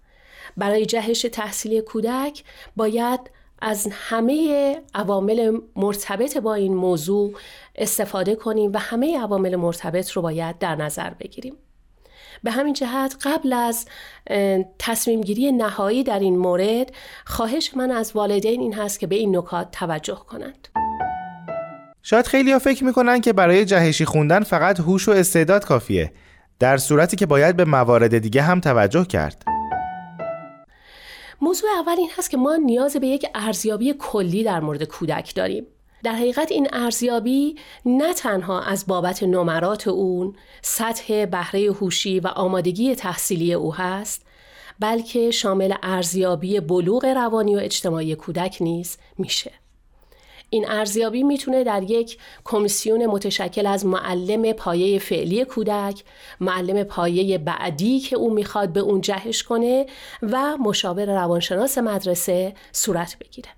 برای 0.56 0.86
جهش 0.86 1.26
تحصیلی 1.32 1.80
کودک 1.80 2.44
باید 2.76 3.20
از 3.62 3.88
همه 3.92 4.76
عوامل 4.94 5.58
مرتبط 5.76 6.38
با 6.38 6.54
این 6.54 6.74
موضوع 6.74 7.34
استفاده 7.74 8.34
کنیم 8.34 8.70
و 8.74 8.78
همه 8.78 9.18
عوامل 9.18 9.56
مرتبط 9.56 10.10
رو 10.10 10.22
باید 10.22 10.58
در 10.58 10.76
نظر 10.76 11.10
بگیریم. 11.10 11.56
به 12.42 12.50
همین 12.50 12.74
جهت 12.74 13.16
قبل 13.22 13.52
از 13.52 13.86
تصمیم 14.78 15.20
گیری 15.20 15.52
نهایی 15.52 16.04
در 16.04 16.18
این 16.18 16.38
مورد 16.38 16.92
خواهش 17.24 17.70
من 17.76 17.90
از 17.90 18.12
والدین 18.14 18.60
این 18.60 18.74
هست 18.74 19.00
که 19.00 19.06
به 19.06 19.16
این 19.16 19.36
نکات 19.36 19.70
توجه 19.70 20.14
کنند. 20.14 20.68
شاید 22.02 22.26
خیلی 22.26 22.52
ها 22.52 22.58
فکر 22.58 22.84
می‌کنن 22.84 23.20
که 23.20 23.32
برای 23.32 23.64
جهشی 23.64 24.04
خوندن 24.04 24.42
فقط 24.42 24.80
هوش 24.80 25.08
و 25.08 25.12
استعداد 25.12 25.64
کافیه 25.64 26.12
در 26.58 26.76
صورتی 26.76 27.16
که 27.16 27.26
باید 27.26 27.56
به 27.56 27.64
موارد 27.64 28.18
دیگه 28.18 28.42
هم 28.42 28.60
توجه 28.60 29.04
کرد. 29.04 29.44
موضوع 31.40 31.70
اول 31.70 31.94
این 31.98 32.10
هست 32.18 32.30
که 32.30 32.36
ما 32.36 32.56
نیاز 32.56 32.96
به 32.96 33.06
یک 33.06 33.26
ارزیابی 33.34 33.94
کلی 33.98 34.44
در 34.44 34.60
مورد 34.60 34.84
کودک 34.84 35.34
داریم. 35.34 35.66
در 36.06 36.12
حقیقت 36.12 36.52
این 36.52 36.68
ارزیابی 36.72 37.56
نه 37.86 38.14
تنها 38.14 38.62
از 38.62 38.86
بابت 38.86 39.22
نمرات 39.22 39.88
اون 39.88 40.36
سطح 40.62 41.24
بهره 41.24 41.72
هوشی 41.72 42.20
و 42.20 42.26
آمادگی 42.26 42.94
تحصیلی 42.94 43.54
او 43.54 43.74
هست 43.74 44.22
بلکه 44.80 45.30
شامل 45.30 45.74
ارزیابی 45.82 46.60
بلوغ 46.60 47.04
روانی 47.04 47.56
و 47.56 47.58
اجتماعی 47.58 48.14
کودک 48.14 48.56
نیز 48.60 48.98
میشه 49.18 49.52
این 50.50 50.70
ارزیابی 50.70 51.22
می‌تونه 51.22 51.64
در 51.64 51.82
یک 51.82 52.18
کمیسیون 52.44 53.06
متشکل 53.06 53.66
از 53.66 53.86
معلم 53.86 54.52
پایه 54.52 54.98
فعلی 54.98 55.44
کودک، 55.44 56.04
معلم 56.40 56.84
پایه 56.84 57.38
بعدی 57.38 58.00
که 58.00 58.16
او 58.16 58.34
می‌خواد 58.34 58.72
به 58.72 58.80
اون 58.80 59.00
جهش 59.00 59.42
کنه 59.42 59.86
و 60.22 60.56
مشاور 60.56 61.06
روانشناس 61.22 61.78
مدرسه 61.78 62.54
صورت 62.72 63.16
بگیره. 63.18 63.48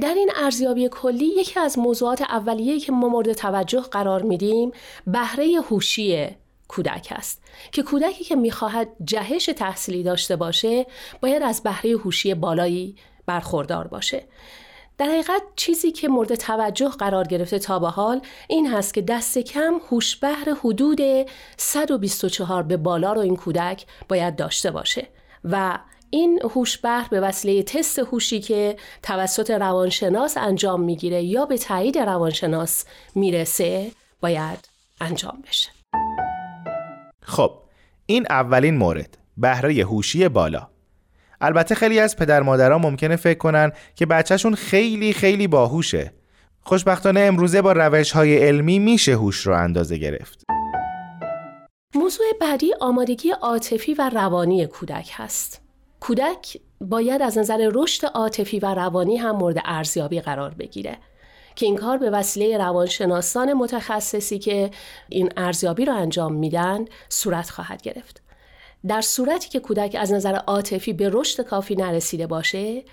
در 0.00 0.14
این 0.14 0.30
ارزیابی 0.36 0.88
کلی 0.88 1.26
یکی 1.26 1.60
از 1.60 1.78
موضوعات 1.78 2.22
اولیه‌ای 2.22 2.80
که 2.80 2.92
ما 2.92 3.08
مورد 3.08 3.32
توجه 3.32 3.80
قرار 3.80 4.22
میدیم 4.22 4.70
بهره 5.06 5.60
هوشی 5.70 6.28
کودک 6.68 7.08
است. 7.10 7.42
که 7.72 7.82
کودکی 7.82 8.24
که 8.24 8.36
می‌خواهد 8.36 8.88
جهش 9.04 9.46
تحصیلی 9.46 10.02
داشته 10.02 10.36
باشه 10.36 10.86
باید 11.20 11.42
از 11.42 11.62
بهره 11.62 11.90
هوشی 11.90 12.34
بالایی 12.34 12.96
برخوردار 13.26 13.86
باشه. 13.86 14.24
در 14.98 15.06
حقیقت 15.06 15.42
چیزی 15.56 15.92
که 15.92 16.08
مورد 16.08 16.34
توجه 16.34 16.88
قرار 16.88 17.26
گرفته 17.26 17.58
تا 17.58 17.78
به 17.78 17.88
حال 17.88 18.20
این 18.48 18.66
هست 18.72 18.94
که 18.94 19.02
دست 19.02 19.38
کم 19.38 19.80
هوش 19.90 20.16
بهر 20.16 20.56
حدود 20.64 21.00
124 21.56 22.62
به 22.62 22.76
بالا 22.76 23.12
رو 23.12 23.20
این 23.20 23.36
کودک 23.36 23.86
باید 24.08 24.36
داشته 24.36 24.70
باشه 24.70 25.08
و 25.44 25.78
این 26.14 26.40
هوش 26.54 26.78
بهر 26.78 27.08
به 27.10 27.20
وسیله 27.20 27.62
تست 27.62 27.98
هوشی 27.98 28.40
که 28.40 28.76
توسط 29.02 29.50
روانشناس 29.50 30.36
انجام 30.36 30.80
می‌گیره 30.80 31.22
یا 31.22 31.44
به 31.44 31.58
تایید 31.58 31.98
روانشناس 31.98 32.84
می‌رسه 33.14 33.90
باید 34.20 34.68
انجام 35.00 35.42
بشه. 35.48 35.70
خب 37.22 37.52
این 38.06 38.26
اولین 38.30 38.76
مورد 38.76 39.18
بهره 39.36 39.74
هوشی 39.74 40.28
بالا. 40.28 40.68
البته 41.40 41.74
خیلی 41.74 42.00
از 42.00 42.16
پدر 42.16 42.42
مادرها 42.42 42.78
ممکنه 42.78 43.16
فکر 43.16 43.38
کنن 43.38 43.72
که 43.94 44.06
بچهشون 44.06 44.54
خیلی 44.54 45.12
خیلی 45.12 45.46
باهوشه. 45.46 46.12
خوشبختانه 46.60 47.20
امروزه 47.20 47.62
با 47.62 47.72
روش 47.72 48.12
های 48.12 48.38
علمی 48.38 48.78
میشه 48.78 49.12
هوش 49.12 49.46
رو 49.46 49.54
اندازه 49.56 49.96
گرفت. 49.96 50.44
موضوع 51.94 52.26
بعدی 52.40 52.74
آمادگی 52.80 53.30
عاطفی 53.30 53.94
و 53.94 54.10
روانی 54.14 54.66
کودک 54.66 55.10
هست. 55.12 55.63
کودک 56.06 56.56
باید 56.80 57.22
از 57.22 57.38
نظر 57.38 57.70
رشد 57.74 58.06
عاطفی 58.06 58.58
و 58.58 58.74
روانی 58.74 59.16
هم 59.16 59.36
مورد 59.36 59.56
ارزیابی 59.64 60.20
قرار 60.20 60.54
بگیره 60.54 60.98
که 61.56 61.66
این 61.66 61.76
کار 61.76 61.98
به 61.98 62.10
وسیله 62.10 62.58
روانشناسان 62.58 63.52
متخصصی 63.52 64.38
که 64.38 64.70
این 65.08 65.32
ارزیابی 65.36 65.84
رو 65.84 65.94
انجام 65.94 66.34
میدن 66.34 66.84
صورت 67.08 67.50
خواهد 67.50 67.82
گرفت. 67.82 68.22
در 68.88 69.00
صورتی 69.00 69.48
که 69.48 69.60
کودک 69.60 69.96
از 70.00 70.12
نظر 70.12 70.34
عاطفی 70.34 70.92
به 70.92 71.10
رشد 71.12 71.42
کافی 71.42 71.76
نرسیده 71.76 72.26
باشه، 72.26 72.84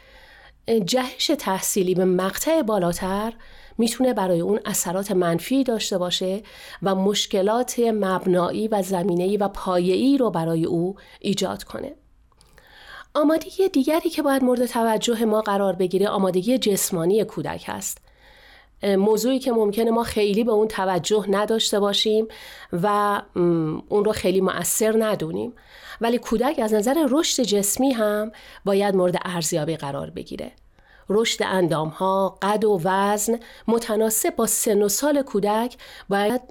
جهش 0.86 1.32
تحصیلی 1.40 1.96
به 1.96 2.06
مقطع 2.06 2.62
بالاتر 2.62 3.34
می‌تونه 3.78 4.14
برای 4.14 4.40
اون 4.40 4.60
اثرات 4.66 5.12
منفی 5.12 5.64
داشته 5.64 5.98
باشه 5.98 6.42
و 6.84 6.96
مشکلات 6.96 7.80
مبنایی 7.80 8.68
و 8.68 8.82
زمینه‌ای 8.82 9.38
و 9.38 9.48
پایه‌ای 9.48 10.18
رو 10.18 10.30
برای 10.30 10.66
او 10.66 10.96
ایجاد 11.20 11.64
کنه. 11.64 12.01
آمادگی 13.14 13.70
دیگری 13.70 14.10
که 14.10 14.22
باید 14.22 14.44
مورد 14.44 14.66
توجه 14.66 15.26
ما 15.26 15.42
قرار 15.42 15.74
بگیره 15.76 16.08
آمادگی 16.08 16.58
جسمانی 16.58 17.24
کودک 17.24 17.64
هست. 17.68 17.98
موضوعی 18.84 19.40
که 19.40 19.52
ممکنه 19.52 19.92
ما 19.92 20.04
خیلی 20.04 20.44
به 20.44 20.52
اون 20.52 20.68
توجه 20.68 21.26
نداشته 21.30 21.80
باشیم 21.80 22.28
و 22.74 23.22
اون 23.90 24.06
رو 24.06 24.12
خیلی 24.12 24.42
مؤثر 24.42 24.96
ندونیم 25.00 25.54
ولی 26.02 26.18
کودک 26.18 26.60
از 26.60 26.74
نظر 26.74 27.08
رشد 27.10 27.44
جسمی 27.44 27.92
هم 27.92 28.32
باید 28.66 28.96
مورد 28.96 29.16
ارزیابی 29.26 29.76
قرار 29.76 30.10
بگیره 30.10 30.52
رشد 31.10 31.44
اندام 31.44 31.88
ها، 31.88 32.38
قد 32.42 32.66
و 32.66 32.82
وزن 32.84 33.40
متناسب 33.68 34.36
با 34.36 34.46
سن 34.46 34.82
و 34.82 34.90
سال 34.90 35.22
کودک 35.22 35.78
باید 36.10 36.42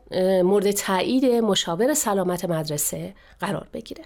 مورد 0.42 0.70
تایید 0.70 1.24
مشاور 1.24 1.94
سلامت 1.94 2.44
مدرسه 2.44 3.14
قرار 3.40 3.68
بگیره. 3.72 4.04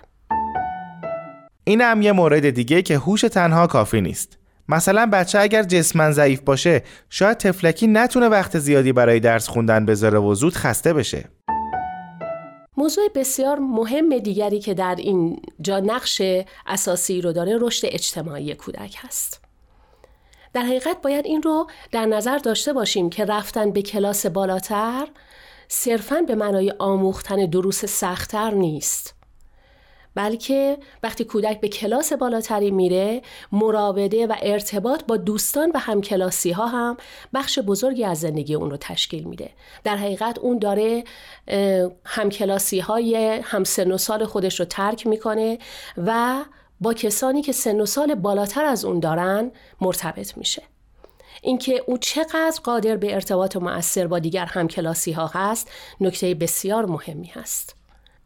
این 1.64 1.80
هم 1.80 2.02
یه 2.02 2.12
مورد 2.12 2.50
دیگه 2.50 2.82
که 2.82 2.98
هوش 2.98 3.20
تنها 3.20 3.66
کافی 3.66 4.00
نیست. 4.00 4.38
مثلا 4.68 5.06
بچه 5.06 5.38
اگر 5.38 5.62
جسمن 5.62 6.12
ضعیف 6.12 6.40
باشه 6.40 6.82
شاید 7.10 7.38
تفلکی 7.38 7.86
نتونه 7.86 8.28
وقت 8.28 8.58
زیادی 8.58 8.92
برای 8.92 9.20
درس 9.20 9.48
خوندن 9.48 9.86
بذاره 9.86 10.18
و 10.18 10.34
زود 10.34 10.54
خسته 10.54 10.92
بشه. 10.92 11.24
موضوع 12.76 13.04
بسیار 13.14 13.58
مهم 13.58 14.18
دیگری 14.18 14.60
که 14.60 14.74
در 14.74 14.94
این 14.98 15.40
جا 15.60 15.80
نقش 15.80 16.22
اساسی 16.66 17.20
رو 17.20 17.32
داره 17.32 17.58
رشد 17.60 17.88
اجتماعی 17.90 18.54
کودک 18.54 18.96
هست. 18.98 19.40
در 20.52 20.62
حقیقت 20.62 21.02
باید 21.02 21.26
این 21.26 21.42
رو 21.42 21.66
در 21.92 22.06
نظر 22.06 22.38
داشته 22.38 22.72
باشیم 22.72 23.10
که 23.10 23.24
رفتن 23.24 23.70
به 23.70 23.82
کلاس 23.82 24.26
بالاتر 24.26 25.06
صرفاً 25.68 26.20
به 26.20 26.34
معنای 26.34 26.74
آموختن 26.78 27.46
دروس 27.46 27.84
سختتر 27.84 28.50
نیست. 28.50 29.13
بلکه 30.14 30.78
وقتی 31.02 31.24
کودک 31.24 31.60
به 31.60 31.68
کلاس 31.68 32.12
بالاتری 32.12 32.70
میره 32.70 33.22
مراوده 33.52 34.26
و 34.26 34.34
ارتباط 34.42 35.04
با 35.04 35.16
دوستان 35.16 35.72
و 35.74 35.78
همکلاسی 35.78 36.50
ها 36.50 36.66
هم 36.66 36.96
بخش 37.34 37.58
بزرگی 37.58 38.04
از 38.04 38.20
زندگی 38.20 38.54
اون 38.54 38.70
رو 38.70 38.76
تشکیل 38.76 39.24
میده. 39.24 39.50
در 39.84 39.96
حقیقت 39.96 40.38
اون 40.38 40.58
داره 40.58 41.04
همکلاسی 42.04 42.80
های 42.80 43.40
همسن 43.44 43.92
و 43.92 43.98
سال 43.98 44.24
خودش 44.24 44.60
رو 44.60 44.66
ترک 44.66 45.06
می‌کنه 45.06 45.58
و 45.96 46.44
با 46.80 46.94
کسانی 46.94 47.42
که 47.42 47.52
سن 47.52 47.80
و 47.80 47.86
سال 47.86 48.14
بالاتر 48.14 48.64
از 48.64 48.84
اون 48.84 49.00
دارن 49.00 49.50
مرتبط 49.80 50.36
میشه. 50.36 50.62
اینکه 51.42 51.84
او 51.86 51.98
چقدر 51.98 52.60
قادر 52.64 52.96
به 52.96 53.14
ارتباط 53.14 53.56
مؤثر 53.56 54.06
با 54.06 54.18
دیگر 54.18 54.44
همکلاسی 54.44 55.12
ها 55.12 55.30
هست 55.34 55.70
نکته 56.00 56.34
بسیار 56.34 56.86
مهمی 56.86 57.26
هست. 57.26 57.76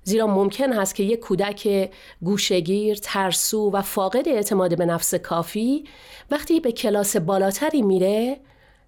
زیرا 0.09 0.27
ممکن 0.27 0.73
هست 0.73 0.95
که 0.95 1.03
یک 1.03 1.21
کودک 1.21 1.91
گوشگیر، 2.23 2.99
ترسو 3.03 3.71
و 3.71 3.83
فاقد 3.83 4.29
اعتماد 4.29 4.79
به 4.79 4.87
نفس 4.87 5.15
کافی 5.15 5.85
وقتی 6.31 6.61
به 6.61 6.73
کلاس 6.73 7.17
بالاتری 7.17 7.83
میره 7.83 8.41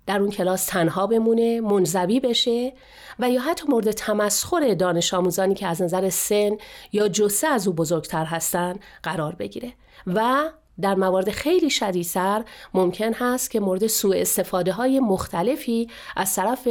در 0.06 0.20
اون 0.20 0.30
کلاس 0.30 0.66
تنها 0.66 1.06
بمونه، 1.06 1.60
منزوی 1.60 2.20
بشه 2.20 2.72
و 3.18 3.30
یا 3.30 3.40
حتی 3.40 3.68
مورد 3.68 3.90
تمسخر 3.90 4.74
دانش 4.74 5.14
آموزانی 5.14 5.54
که 5.54 5.66
از 5.66 5.82
نظر 5.82 6.10
سن 6.10 6.50
یا 6.92 7.08
جسه 7.08 7.46
از 7.46 7.68
او 7.68 7.74
بزرگتر 7.74 8.24
هستن 8.24 8.76
قرار 9.02 9.34
بگیره 9.34 9.72
و 10.06 10.50
در 10.80 10.94
موارد 10.94 11.30
خیلی 11.30 11.70
شدیدتر 11.70 12.44
ممکن 12.74 13.12
هست 13.12 13.50
که 13.50 13.60
مورد 13.60 13.86
سوء 13.86 14.16
استفاده 14.16 14.72
های 14.72 15.00
مختلفی 15.00 15.88
از 16.16 16.34
طرف 16.34 16.68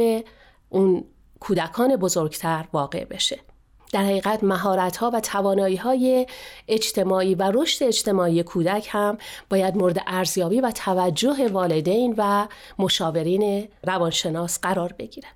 اون 0.68 1.04
کودکان 1.40 1.96
بزرگتر 1.96 2.64
واقع 2.72 3.04
بشه. 3.04 3.49
در 3.92 4.02
حقیقت 4.02 4.44
مهارت 4.44 4.96
ها 4.96 5.10
و 5.14 5.20
توانایی 5.20 5.76
های 5.76 6.26
اجتماعی 6.68 7.34
و 7.34 7.52
رشد 7.54 7.84
اجتماعی 7.84 8.42
کودک 8.42 8.88
هم 8.90 9.18
باید 9.50 9.76
مورد 9.76 9.98
ارزیابی 10.06 10.60
و 10.60 10.70
توجه 10.70 11.48
والدین 11.52 12.14
و 12.18 12.48
مشاورین 12.78 13.68
روانشناس 13.86 14.60
قرار 14.60 14.94
بگیره. 14.98 15.28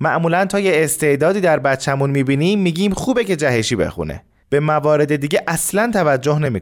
معمولا 0.00 0.44
تا 0.44 0.60
یه 0.60 0.72
استعدادی 0.74 1.40
در 1.40 1.58
بچهمون 1.58 2.10
می‌بینیم 2.10 2.58
میگیم 2.58 2.92
خوبه 2.92 3.24
که 3.24 3.36
جهشی 3.36 3.76
بخونه. 3.76 4.22
به 4.48 4.60
موارد 4.60 5.16
دیگه 5.16 5.42
اصلا 5.46 5.90
توجه 5.92 6.38
نمی 6.38 6.60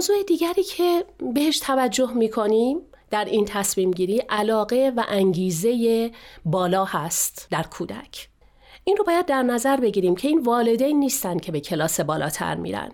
موضوع 0.00 0.22
دیگری 0.22 0.62
که 0.62 1.04
بهش 1.34 1.58
توجه 1.58 2.12
می 2.12 2.30
کنیم 2.30 2.80
در 3.10 3.24
این 3.24 3.44
تصمیم 3.44 3.90
گیری 3.90 4.18
علاقه 4.18 4.92
و 4.96 5.04
انگیزه 5.08 6.10
بالا 6.44 6.84
هست 6.84 7.46
در 7.50 7.62
کودک. 7.62 8.28
این 8.84 8.96
رو 8.96 9.04
باید 9.04 9.26
در 9.26 9.42
نظر 9.42 9.76
بگیریم 9.76 10.16
که 10.16 10.28
این 10.28 10.42
والدین 10.42 10.98
نیستن 11.00 11.38
که 11.38 11.52
به 11.52 11.60
کلاس 11.60 12.00
بالاتر 12.00 12.54
میرن. 12.54 12.92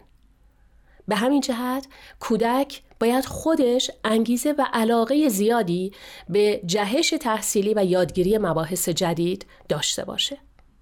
به 1.09 1.17
همین 1.17 1.41
جهت 1.41 1.87
کودک 2.21 2.83
باید 3.01 3.25
خودش 3.25 3.91
انگیزه 4.05 4.55
و 4.59 4.67
علاقه 4.73 5.29
زیادی 5.29 5.93
به 6.29 6.61
جهش 6.67 7.15
تحصیلی 7.21 7.75
و 7.75 7.85
یادگیری 7.85 8.39
مباحث 8.39 8.89
جدید 8.89 9.47
داشته 9.69 10.05
باشه. 10.05 10.39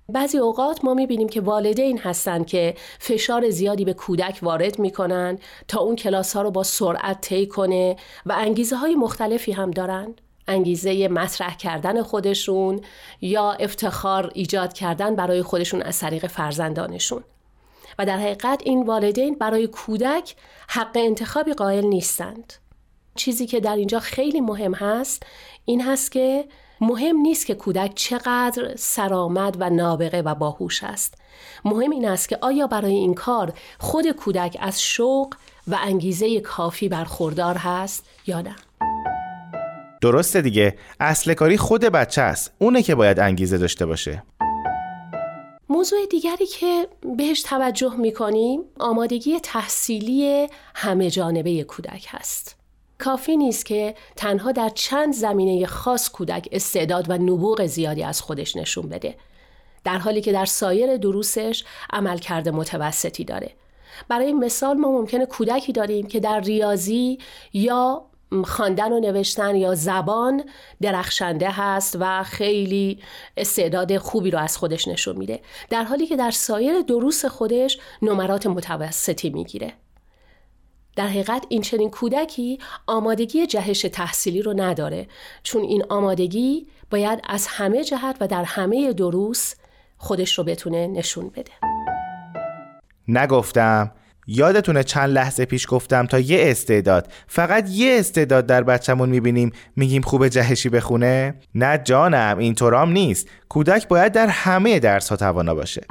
بعضی 0.09 0.39
اوقات 0.39 0.85
ما 0.85 0.95
می‌بینیم 0.95 1.29
که 1.29 1.41
والدین 1.41 1.99
هستند 1.99 2.47
که 2.47 2.75
فشار 2.99 3.51
زیادی 3.51 3.85
به 3.85 3.93
کودک 3.93 4.39
وارد 4.43 4.79
می‌کنن 4.79 5.39
تا 5.69 5.81
اون 5.81 5.97
کلاس 5.97 6.37
ها 6.37 6.43
رو 6.43 6.51
با 6.51 6.63
سرعت 6.63 7.21
طی 7.21 7.47
کنه 7.47 7.97
و 8.27 8.33
انگیزه 8.33 8.77
های 8.77 8.95
مختلفی 8.95 9.53
هم 9.53 9.71
دارن. 9.71 10.15
انگیزه 10.49 11.09
مطرح 11.09 11.57
کردن 11.57 12.03
خودشون 12.03 12.81
یا 13.21 13.53
افتخار 13.53 14.31
ایجاد 14.35 14.73
کردن 14.73 15.17
برای 15.17 15.43
خودشون 15.43 15.83
از 15.83 15.99
طریق 15.99 16.27
فرزندانشون. 16.27 17.25
و 17.99 18.07
در 18.07 18.17
حقیقت 18.19 18.63
این 18.65 18.87
والدین 18.87 19.35
برای 19.35 19.67
کودک 19.67 20.37
حق 20.69 20.93
انتخابی 20.95 21.53
قائل 21.53 21.85
نیستند. 21.85 22.53
چیزی 23.15 23.47
که 23.47 23.61
در 23.61 23.77
اینجا 23.77 24.01
خیلی 24.01 24.41
مهم 24.41 24.75
هست 24.75 25.23
این 25.65 25.83
هست 25.83 26.13
که 26.13 26.45
مهم 26.81 27.17
نیست 27.17 27.47
که 27.47 27.55
کودک 27.55 27.93
چقدر 27.95 28.77
سرآمد 28.77 29.57
و 29.61 29.71
نابغه 29.71 30.23
و 30.23 30.35
باهوش 30.35 30.85
است. 30.85 31.15
مهم 31.65 31.91
این 31.91 32.09
است 32.09 32.29
که 32.29 32.39
آیا 32.41 32.67
برای 32.67 32.95
این 32.95 33.15
کار 33.15 33.53
خود 33.79 34.11
کودک 34.11 34.57
از 34.61 34.83
شوق 34.83 35.35
و 35.69 35.79
انگیزه 35.83 36.41
کافی 36.41 36.89
برخوردار 36.89 37.57
هست 37.57 38.05
یا 38.27 38.41
نه؟ 38.41 38.57
درسته 40.01 40.41
دیگه 40.43 40.79
اصل 41.01 41.35
کاری 41.35 41.57
خود 41.57 41.85
بچه 41.85 42.23
است 42.23 42.53
اونه 42.59 42.83
که 42.83 42.95
باید 42.95 43.21
انگیزه 43.21 43.59
داشته 43.59 43.87
باشه 43.87 44.23
موضوع 45.69 46.07
دیگری 46.11 46.47
که 46.47 46.89
بهش 47.17 47.43
توجه 47.43 47.97
می 47.97 48.13
کنیم 48.13 48.61
آمادگی 48.81 49.41
تحصیلی 49.41 50.49
همه 50.75 51.11
جانبه 51.11 51.65
کودک 51.65 52.07
هست 52.09 52.64
کافی 53.05 53.37
نیست 53.37 53.67
که 53.67 53.95
تنها 54.17 54.53
در 54.53 54.69
چند 54.69 55.15
زمینه 55.15 55.67
خاص 55.67 56.11
کودک 56.11 56.49
استعداد 56.53 57.11
و 57.11 57.19
نبوغ 57.19 57.67
زیادی 57.67 58.03
از 58.03 58.21
خودش 58.21 58.57
نشون 58.57 58.89
بده. 58.89 59.15
در 59.85 59.99
حالی 59.99 60.21
که 60.21 60.33
در 60.33 60.45
سایر 60.45 60.97
دروسش 60.97 61.65
عملکرد 61.93 62.49
متوسطی 62.49 63.25
داره. 63.25 63.51
برای 64.09 64.33
مثال 64.33 64.77
ما 64.77 64.93
ممکنه 64.93 65.27
کودکی 65.27 65.73
داریم 65.73 66.07
که 66.07 66.21
در 66.21 66.41
ریاضی 66.41 67.19
یا 67.53 68.05
خواندن 68.45 68.93
و 68.93 69.01
نوشتن 69.01 69.57
یا 69.57 69.75
زبان 69.75 70.45
درخشنده 70.81 71.51
هست 71.51 71.97
و 72.01 72.23
خیلی 72.23 72.99
استعداد 73.37 73.99
خوبی 73.99 74.31
رو 74.31 74.39
از 74.39 74.57
خودش 74.57 74.89
نشون 74.89 75.17
میده. 75.17 75.41
در 75.71 75.85
حالی 75.85 76.07
که 76.07 76.17
در 76.17 76.31
سایر 76.31 76.81
دروس 76.81 77.25
خودش 77.25 77.79
نمرات 78.03 78.47
متوسطی 78.47 79.31
می‌گیره. 79.31 79.73
در 80.97 81.07
حقیقت 81.07 81.47
این 81.49 81.63
چنین 81.63 81.91
کودکی 81.91 82.59
آمادگی 82.87 83.47
جهش 83.47 83.81
تحصیلی 83.93 84.43
رو 84.43 84.55
نداره 84.57 85.07
چون 85.43 85.63
این 85.63 85.85
آمادگی 85.89 86.67
باید 86.91 87.21
از 87.29 87.47
همه 87.47 87.85
جهت 87.85 88.17
و 88.21 88.27
در 88.27 88.45
همه 88.45 88.93
دروس 88.93 89.55
خودش 89.99 90.39
رو 90.39 90.45
بتونه 90.45 90.87
نشون 90.87 91.29
بده. 91.29 91.53
نگفتم. 93.09 93.91
یادتونه 94.27 94.83
چند 94.83 95.11
لحظه 95.11 95.45
پیش 95.45 95.67
گفتم 95.69 96.07
تا 96.07 96.19
یه 96.19 96.39
استعداد 96.43 97.09
فقط 97.27 97.71
یه 97.71 97.97
استعداد 97.99 98.47
در 98.47 98.63
بچهمون 98.63 99.09
می‌بینیم 99.09 99.53
میگیم 99.77 100.03
خوب 100.03 100.29
جهشی 100.29 100.69
بخونه؟ 100.69 101.35
نه 101.55 101.79
جانم 101.79 102.39
اینطورام 102.39 102.93
نیست. 102.93 103.29
کودک 103.49 103.89
باید 103.89 104.13
در 104.13 104.27
همه 104.27 104.79
درس 104.79 105.09
ها 105.09 105.17
توانا 105.17 105.55
باشه. 105.55 105.87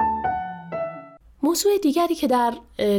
موضوع 1.44 1.78
دیگری 1.78 2.14
که 2.14 2.26
در 2.26 2.54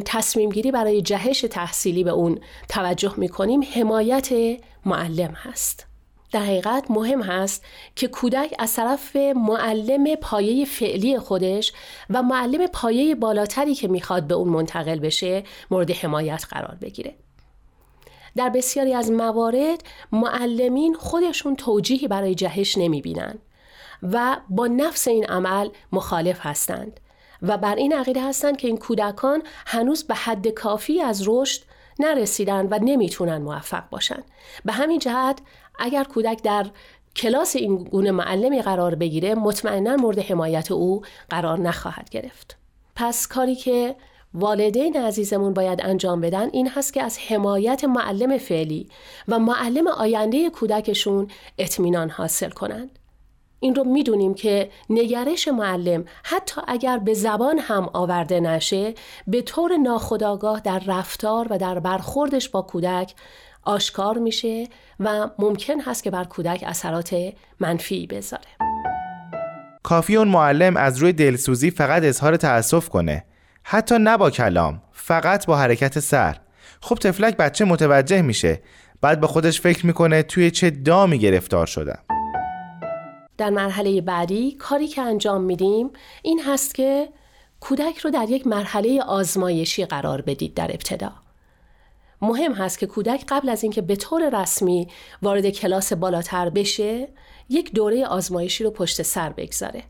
تصمیم 0.06 0.50
گیری 0.50 0.72
برای 0.72 1.02
جهش 1.02 1.42
تحصیلی 1.42 2.04
به 2.04 2.12
اون 2.12 2.40
توجه 2.70 3.14
می‌کنیم 3.18 3.64
حمایت 3.74 4.30
معلم 4.86 5.32
هست. 5.32 5.86
در 6.32 6.40
حقیقت 6.40 6.92
مهم 6.92 7.22
هست 7.22 7.64
که 7.96 8.08
کودک 8.08 8.56
از 8.60 8.74
طرف 8.74 9.16
معلم 9.16 10.16
پایه 10.16 10.66
فعلی 10.66 11.20
خودش 11.20 11.74
و 12.10 12.24
معلم 12.24 12.68
پایه 12.68 13.16
بالاتری 13.16 13.76
که 13.76 13.88
می‌خواد 13.88 14.28
به 14.28 14.36
اون 14.36 14.50
منتقل 14.50 15.00
بشه 15.00 15.44
مورد 15.72 15.92
حمایت 15.92 16.46
قرار 16.50 16.78
بگیره. 16.82 17.16
در 18.36 18.50
بسیاری 18.50 18.94
از 18.94 19.12
موارد 19.12 19.84
معلمین 20.12 20.94
خودشون 20.94 21.56
توجیهی 21.56 22.08
برای 22.08 22.36
جهش 22.36 22.78
نمی‌بینن 22.78 23.38
و 24.04 24.38
با 24.50 24.68
نفس 24.68 25.08
این 25.08 25.26
عمل 25.26 25.70
مخالف 25.92 26.40
هستند 26.42 27.00
و 27.48 27.58
بر 27.58 27.76
این 27.76 27.94
عقیده 27.94 28.28
هستند 28.28 28.58
که 28.58 28.68
این 28.68 28.78
کودکان 28.78 29.44
هنوز 29.66 30.04
به 30.04 30.16
حد 30.16 30.48
کافی 30.48 31.02
از 31.02 31.24
رشد 31.28 31.62
نرسیدن 32.00 32.68
و 32.72 32.80
نمی‌تونن 32.82 33.38
موفق 33.38 33.90
باشن. 33.90 34.24
به 34.66 34.72
همین 34.72 35.00
جهت 35.00 35.40
اگر 35.80 36.04
کودک 36.04 36.44
در 36.44 36.66
کلاس 37.16 37.56
این 37.56 37.76
گونه 37.76 38.12
معلمی 38.12 38.62
قرار 38.62 38.96
بگیره 38.96 39.36
مطمئنا 39.36 39.96
مورد 39.96 40.20
حمایت 40.20 40.72
او 40.72 41.02
قرار 41.30 41.60
نخواهد 41.60 42.10
گرفت. 42.10 42.58
پس 42.96 43.28
کاری 43.28 43.56
که 43.56 43.96
والدین 44.34 44.98
عزیزمون 44.98 45.54
باید 45.54 45.82
انجام 45.84 46.22
بدن 46.22 46.50
این 46.50 46.70
هست 46.70 46.94
که 46.94 47.04
از 47.04 47.20
حمایت 47.20 47.84
معلم 47.84 48.38
فعلی 48.38 48.90
و 49.28 49.40
معلم 49.40 49.88
آینده 49.88 50.50
کودکشون 50.50 51.28
اطمینان 51.58 52.10
حاصل 52.10 52.50
کنند. 52.50 53.00
این 53.66 53.76
رو 53.76 53.84
می‌دونیم 53.84 54.34
که 54.34 54.70
نگرش 54.90 55.48
معلم 55.48 56.06
حتی 56.24 56.62
اگر 56.68 56.98
به 56.98 57.14
زبان 57.14 57.60
هم 57.60 57.90
آورده 57.94 58.40
نشه 58.40 58.94
به 59.28 59.42
طور 59.42 59.78
ناخودآگاه 59.78 60.60
در 60.60 60.82
رفتار 60.88 61.48
و 61.50 61.58
در 61.58 61.80
برخوردش 61.80 62.50
با 62.50 62.62
کودک 62.62 63.14
آشکار 63.64 64.18
میشه 64.18 64.68
و 65.00 65.30
ممکن 65.40 65.80
هست 65.80 66.04
که 66.04 66.12
بر 66.12 66.24
کودک 66.24 66.64
اثرات 66.68 67.16
منفی 67.60 68.08
بذاره. 68.08 68.44
کافی 69.84 70.16
اون 70.16 70.28
معلم 70.28 70.78
از 70.78 70.98
روی 70.98 71.14
دلسوزی 71.14 71.72
فقط 71.72 72.04
اظهار 72.04 72.38
تأسف 72.38 72.90
کنه. 72.90 73.26
حتی 73.64 73.98
نه 74.00 74.18
با 74.18 74.30
کلام 74.30 74.82
فقط 74.92 75.46
با 75.46 75.58
حرکت 75.58 76.00
سر. 76.00 76.38
خب 76.82 76.96
تفلک 76.96 77.38
بچه 77.38 77.66
متوجه 77.66 78.22
میشه. 78.22 78.62
بعد 79.02 79.20
به 79.20 79.28
خودش 79.28 79.62
فکر 79.62 79.86
می‌کنه 79.86 80.24
توی 80.24 80.52
چه 80.52 80.70
دامی 80.70 81.20
گرفتار 81.20 81.66
شدم. 81.66 82.05
در 83.38 83.50
مرحله 83.50 84.02
بعدی 84.02 84.52
کاری 84.52 84.88
که 84.88 85.02
انجام 85.02 85.42
میدیم 85.42 85.90
این 86.22 86.42
هست 86.44 86.76
که 86.76 87.10
کودک 87.60 87.98
رو 87.98 88.10
در 88.10 88.30
یک 88.30 88.48
مرحله 88.48 89.02
آزمایشی 89.02 89.86
قرار 89.86 90.22
بدید 90.22 90.54
در 90.54 90.72
ابتدا. 90.72 91.12
مهم 92.22 92.54
هست 92.54 92.80
که 92.80 92.86
کودک 92.86 93.26
قبل 93.30 93.50
از 93.50 93.64
اینکه 93.64 93.82
به 93.82 93.96
طور 93.96 94.42
رسمی 94.42 94.88
وارد 95.22 95.50
کلاس 95.50 95.94
بالاتر 95.94 96.50
بشه 96.50 97.08
یک 97.50 97.74
دوره 97.74 98.06
آزمایشی 98.06 98.64
رو 98.64 98.72
پشت 98.72 99.02
سر 99.02 99.30
بگذاره. 99.30 99.84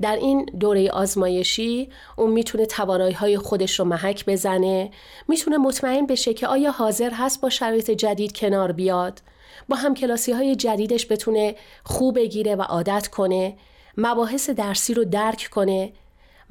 در 0.00 0.16
این 0.16 0.44
دوره 0.60 0.90
آزمایشی 0.90 1.88
اون 2.16 2.30
می‌تونه 2.30 2.66
توانایی 2.66 3.14
های 3.14 3.38
خودش 3.38 3.78
رو 3.80 3.84
محک 3.84 4.26
بزنه 4.26 4.90
می‌تونه 5.28 5.58
مطمئن 5.58 6.06
بشه 6.06 6.34
که 6.34 6.46
آیا 6.46 6.70
حاضر 6.70 7.10
هست 7.10 7.40
با 7.40 7.50
شرایط 7.50 7.90
جدید 7.90 8.36
کنار 8.36 8.72
بیاد 8.72 9.22
با 9.70 9.76
هم 9.76 9.94
کلاسی 9.94 10.32
های 10.32 10.56
جدیدش 10.56 11.06
بتونه 11.12 11.54
خوب 11.84 12.14
بگیره 12.16 12.56
و 12.56 12.62
عادت 12.62 13.08
کنه 13.08 13.56
مباحث 13.96 14.50
درسی 14.50 14.94
رو 14.94 15.04
درک 15.04 15.48
کنه 15.50 15.92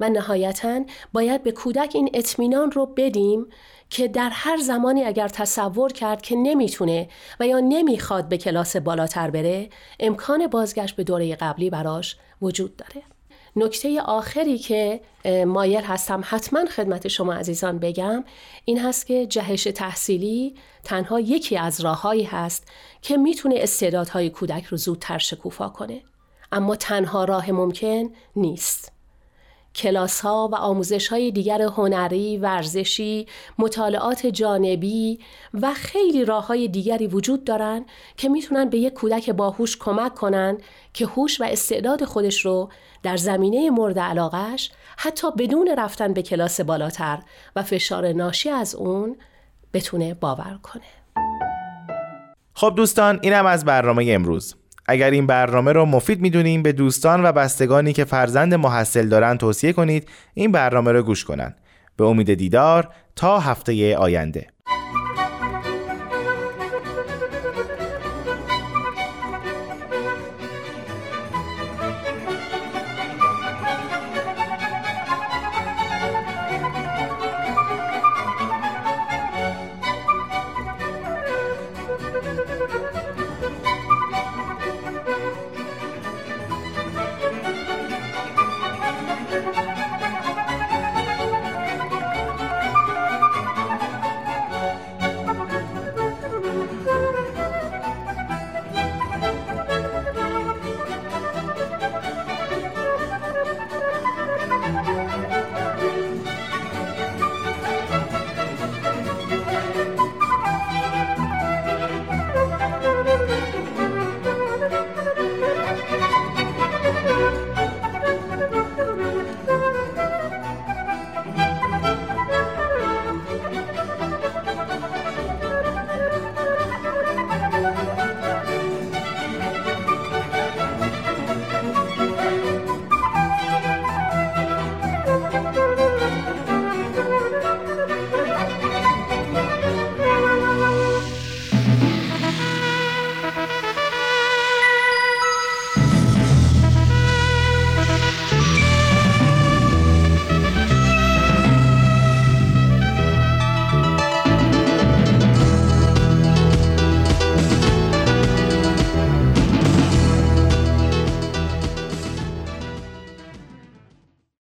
و 0.00 0.08
نهایتا 0.08 0.80
باید 1.12 1.42
به 1.42 1.52
کودک 1.52 1.90
این 1.94 2.10
اطمینان 2.14 2.70
رو 2.70 2.86
بدیم 2.86 3.46
که 3.90 4.08
در 4.08 4.30
هر 4.32 4.56
زمانی 4.56 5.04
اگر 5.04 5.28
تصور 5.28 5.92
کرد 5.92 6.22
که 6.22 6.36
نمی‌تونه 6.36 7.08
و 7.40 7.46
یا 7.46 7.60
نمی‌خواد 7.60 8.28
به 8.28 8.38
کلاس 8.38 8.76
بالاتر 8.76 9.30
بره 9.30 9.68
امکان 10.00 10.46
بازگشت 10.46 10.96
به 10.96 11.04
دوره 11.04 11.36
قبلی 11.36 11.70
براش 11.70 12.16
وجود 12.42 12.76
داره. 12.76 13.09
نکته 13.56 14.00
آخری 14.00 14.58
که 14.58 15.00
مایل 15.46 15.84
هستم 15.84 16.22
حتما 16.24 16.64
خدمت 16.64 17.08
شما 17.08 17.32
عزیزان 17.32 17.78
بگم 17.78 18.24
این 18.64 18.78
هست 18.78 19.06
که 19.06 19.26
جهش 19.26 19.64
تحصیلی 19.64 20.54
تنها 20.84 21.20
یکی 21.20 21.56
از 21.56 21.80
راههایی 21.80 22.24
هست 22.24 22.68
که 23.02 23.16
می‌تونه 23.16 23.54
استعدادهای 23.58 24.30
کودک 24.30 24.64
رو 24.64 24.76
زودتر 24.76 25.18
شکوفا 25.18 25.68
کنه. 25.68 26.02
اما 26.52 26.76
تنها 26.76 27.24
راه 27.24 27.50
ممکن 27.50 28.10
نیست. 28.36 28.92
کلاس 29.80 30.20
ها 30.20 30.48
و 30.52 30.54
آموزش 30.54 31.08
های 31.08 31.30
دیگر 31.30 31.62
هنری، 31.62 32.38
ورزشی، 32.38 33.26
مطالعات 33.58 34.26
جانبی 34.26 35.18
و 35.54 35.74
خیلی 35.74 36.24
راه 36.24 36.46
های 36.46 36.68
دیگری 36.68 37.06
وجود 37.06 37.44
دارند 37.44 37.84
که 38.16 38.28
می‌تونن 38.28 38.68
به 38.68 38.78
یک 38.78 38.92
کودک 38.92 39.30
باهوش 39.30 39.76
کمک 39.76 40.14
کنن 40.14 40.58
که 40.92 41.06
هوش 41.06 41.40
و 41.40 41.44
استعداد 41.44 42.04
خودش 42.04 42.44
رو 42.44 42.68
در 43.02 43.16
زمینه 43.16 43.70
مورد 43.70 43.98
علاقش 43.98 44.70
حتی 44.96 45.30
بدون 45.38 45.74
رفتن 45.78 46.12
به 46.12 46.22
کلاس 46.22 46.60
بالاتر 46.60 47.18
و 47.56 47.62
فشار 47.62 48.12
ناشی 48.12 48.50
از 48.50 48.74
اون 48.74 49.16
بتونه 49.72 50.14
باور 50.14 50.58
کنه. 50.62 50.82
خب 52.54 52.72
دوستان 52.76 53.18
اینم 53.22 53.46
از 53.46 53.64
برنامه 53.64 54.06
امروز. 54.08 54.59
اگر 54.90 55.10
این 55.10 55.26
برنامه 55.26 55.72
رو 55.72 55.84
مفید 55.84 56.20
می‌دونیم 56.20 56.62
به 56.62 56.72
دوستان 56.72 57.24
و 57.24 57.32
بستگانی 57.32 57.92
که 57.92 58.04
فرزند 58.04 58.54
محصل 58.54 59.08
دارن 59.08 59.36
توصیه 59.36 59.72
کنید 59.72 60.08
این 60.34 60.52
برنامه 60.52 60.92
رو 60.92 61.02
گوش 61.02 61.24
کنن. 61.24 61.54
به 61.96 62.04
امید 62.04 62.34
دیدار 62.34 62.88
تا 63.16 63.38
هفته 63.38 63.96
آینده. 63.96 64.46